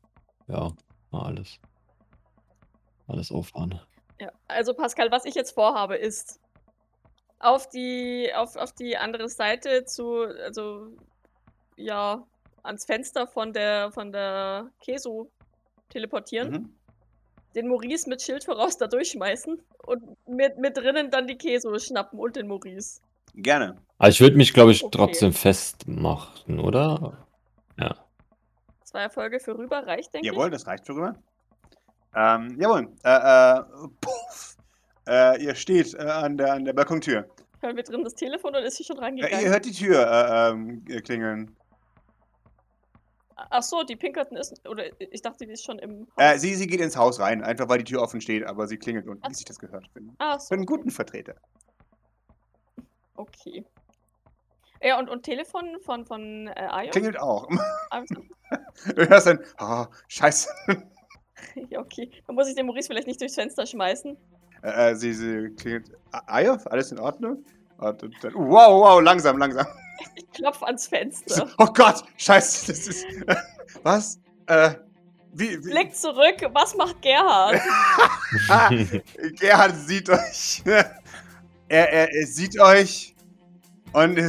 [0.47, 0.71] Ja, ja
[1.11, 1.59] mal alles.
[3.07, 3.79] Alles auffahren.
[4.19, 6.39] Ja, also Pascal, was ich jetzt vorhabe, ist
[7.39, 10.87] auf die, auf, auf die andere Seite zu, also
[11.77, 12.25] ja,
[12.63, 15.29] ans Fenster von der von der Keso
[15.89, 16.75] teleportieren, Mhm.
[17.55, 22.17] den Maurice mit Schild voraus da durchschmeißen und mit, mit drinnen dann die Keso schnappen
[22.19, 23.01] und den Maurice.
[23.35, 23.84] Gerne.
[23.97, 24.97] Also ich würde mich, glaube ich, Okay.
[24.97, 27.25] trotzdem festmachen, oder?
[27.79, 27.95] Ja.
[28.83, 31.15] Zwei Erfolge für rüber reicht, denke Jawohl, das reicht für rüber.
[32.15, 32.89] Ähm, jawohl.
[33.03, 33.63] Äh, äh,
[34.01, 34.57] puff.
[35.07, 37.25] Äh, ihr steht äh, an, der, an der Balkontür.
[37.25, 37.61] ich.
[37.63, 39.39] Hören wir drin das Telefon oder ist sie schon Äh, rangegangen?
[39.45, 41.55] ihr hört die Tür äh, ähm, äh, klingeln.
[43.35, 46.41] Ach so, die Pinkerton ist, oder ich dachte, die ist schon im Äh, Haus.
[46.41, 49.07] sie, sie geht ins Haus rein, einfach weil die Tür offen steht, aber sie klingelt
[49.07, 49.87] unten, wie sich das gehört.
[49.93, 50.75] Für, Ach so, für einen okay.
[50.77, 51.35] guten Vertreter.
[53.15, 53.65] Okay.
[54.85, 56.91] Ja, und, und Telefon von, von äh, Ayo?
[56.91, 57.49] Klingelt auch.
[57.89, 58.15] Also,
[58.95, 60.47] Du hörst dann, oh, scheiße.
[61.69, 62.11] ja, okay.
[62.27, 64.15] Dann muss ich den Maurice vielleicht nicht durchs Fenster schmeißen.
[64.61, 65.91] Äh, äh, sie, sie klingelt.
[66.27, 67.43] Ayov, alles in Ordnung?
[67.79, 69.65] Und, und dann, wow, wow, langsam, langsam.
[70.15, 71.47] Ich klopfe ans Fenster.
[71.57, 73.05] Oh Gott, scheiße, das ist.
[73.81, 74.19] was?
[74.45, 74.75] Äh,
[75.31, 77.61] wie, wie, Blick zurück, was macht Gerhard?
[78.49, 78.69] Ah,
[79.39, 80.61] Gerhard sieht euch.
[80.65, 80.93] er,
[81.69, 83.14] er, er sieht euch.
[83.95, 84.17] Und.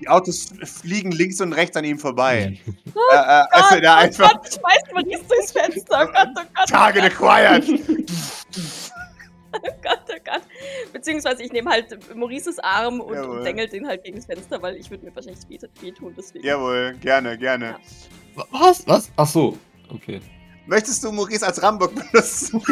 [0.00, 2.58] Die Autos fliegen links und rechts an ihm vorbei.
[2.66, 2.70] äh,
[3.14, 4.30] äh, also da oh einfach.
[4.30, 6.06] Gott, schmeißt Maurice durchs Fenster.
[6.06, 7.64] Oh Gott, oh Gott, Target acquired!
[9.52, 10.42] oh Gott, oh Gott.
[10.92, 13.38] Beziehungsweise ich nehme halt Maurices Arm und, Jawohl.
[13.38, 16.44] und dengel den halt gegen das Fenster, weil ich würde mir wahrscheinlich weh, wehtun, deswegen.
[16.44, 17.76] Jawohl, gerne, gerne.
[18.50, 18.86] Was?
[18.86, 19.10] Was?
[19.16, 19.56] Ach so.
[19.88, 20.20] Okay.
[20.66, 22.62] Möchtest du Maurice als Rambock benutzen?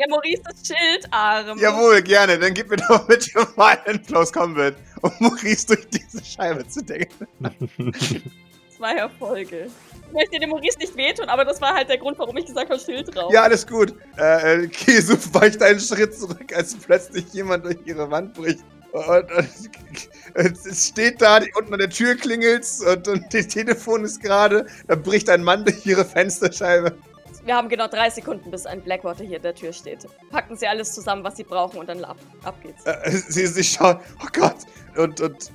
[0.00, 1.58] Ja, Maurices Schildarm.
[1.58, 2.38] Jawohl, gerne.
[2.38, 6.66] Dann gib mir doch mit dir mal in Close Combat, um Maurice durch diese Scheibe
[6.66, 7.26] zu denken.
[8.78, 9.68] Zwei Erfolge.
[10.06, 12.70] Ich möchte dem Maurice nicht wehtun, aber das war halt der Grund, warum ich gesagt
[12.70, 13.30] habe, Schild drauf.
[13.30, 13.94] Ja, alles gut.
[14.16, 18.64] Äh, äh, Kesu weicht einen Schritt zurück, als plötzlich jemand durch ihre Wand bricht.
[18.92, 24.02] Und, und, es steht da, die, unten an der Tür klingelt's und, und das Telefon
[24.04, 24.64] ist gerade.
[24.88, 26.96] Da bricht ein Mann durch ihre Fensterscheibe.
[27.44, 30.06] Wir haben genau drei Sekunden, bis ein Blackwater hier an der Tür steht.
[30.30, 32.84] Packen Sie alles zusammen, was Sie brauchen und dann ab, ab geht's.
[32.84, 34.56] Äh, sie, sie schaut, oh Gott.
[34.96, 35.50] Und, und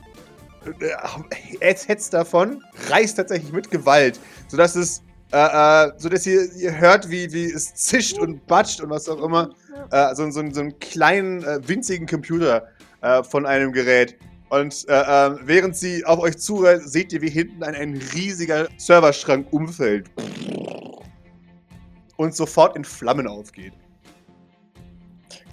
[0.81, 0.89] äh,
[1.59, 7.09] er hetzt davon, reißt tatsächlich mit Gewalt, sodass es, äh, äh, sodass ihr, ihr hört,
[7.09, 9.51] wie, wie es zischt und batscht und was auch immer.
[9.91, 12.67] Äh, so, so, so einen kleinen, äh, winzigen Computer
[13.01, 14.17] äh, von einem Gerät.
[14.49, 18.67] Und äh, äh, während sie auf euch zuhört, seht ihr, wie hinten ein, ein riesiger
[18.77, 20.09] Serverschrank umfällt.
[22.17, 23.73] Und sofort in Flammen aufgeht.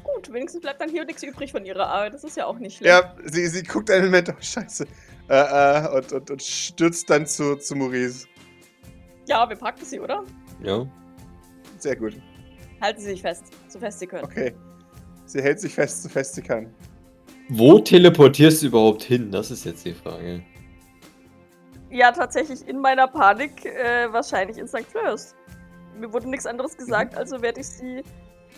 [0.05, 2.15] Gut, wenigstens bleibt dann hier nichts übrig von Ihrer Arbeit.
[2.15, 2.91] Das ist ja auch nicht schlimm.
[2.91, 4.87] Ja, sie, sie guckt einen Moment, oh Scheiße.
[5.29, 8.27] Äh, äh, und, und, und stürzt dann zu, zu Maurice.
[9.27, 10.25] Ja, wir packen Sie, oder?
[10.63, 10.87] ja.
[11.79, 12.15] Sehr gut.
[12.81, 14.25] Halten Sie sich fest, so fest Sie können.
[14.25, 14.55] Okay.
[15.33, 16.73] Sie hält sich fest, so fest sie kann.
[17.49, 19.31] Wo teleportierst du überhaupt hin?
[19.31, 20.43] Das ist jetzt die Frage.
[21.91, 24.87] Ja, tatsächlich in meiner Panik äh, wahrscheinlich in St.
[24.87, 25.35] Fleurs.
[25.99, 28.03] Mir wurde nichts anderes gesagt, also werde ich sie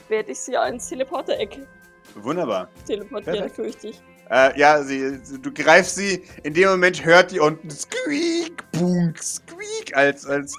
[0.09, 1.67] werde ich sie ins Teleporter-Eck
[2.17, 2.69] Wunderbar.
[2.87, 3.57] teleportieren, Perfekt.
[3.57, 4.03] fürchte ich.
[4.31, 9.95] Äh, ja, sie, du greifst sie, in dem Moment hört die unten Squeak, Bunk, Squeak,
[9.95, 10.57] als, als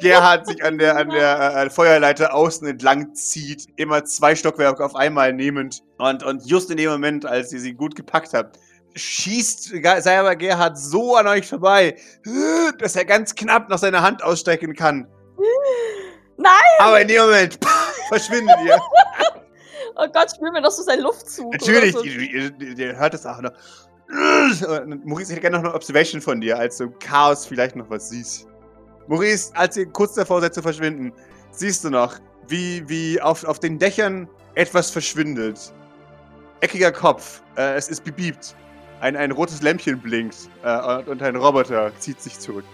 [0.00, 4.94] Gerhard sich an der, an der äh, Feuerleiter außen entlang zieht, immer zwei Stockwerke auf
[4.94, 5.82] einmal nehmend.
[5.98, 8.58] Und, und just in dem Moment, als ihr sie gut gepackt habt,
[8.94, 11.96] schießt selber Gerhard so an euch vorbei,
[12.78, 15.06] dass er ganz knapp noch seine Hand ausstrecken kann.
[16.40, 16.52] Nein!
[16.78, 17.58] Aber in dem Moment
[18.08, 18.78] verschwindet ihr.
[19.96, 21.52] Oh Gott, spüren wir noch so seinen Luftzug.
[21.52, 22.02] Natürlich, so.
[22.02, 23.52] ihr, ihr, ihr, hört es auch noch.
[25.04, 27.88] Maurice, ich hätte gerne noch eine Observation von dir, als du im Chaos vielleicht noch
[27.90, 28.46] was siehst.
[29.06, 31.12] Maurice, als ihr kurz davor seid zu verschwinden,
[31.50, 32.18] siehst du noch,
[32.48, 35.72] wie, wie auf, auf den Dächern etwas verschwindet.
[36.60, 38.56] Eckiger Kopf, äh, es ist bebiebt.
[39.00, 42.64] Ein, ein rotes Lämpchen blinkt äh, und ein Roboter zieht sich zurück.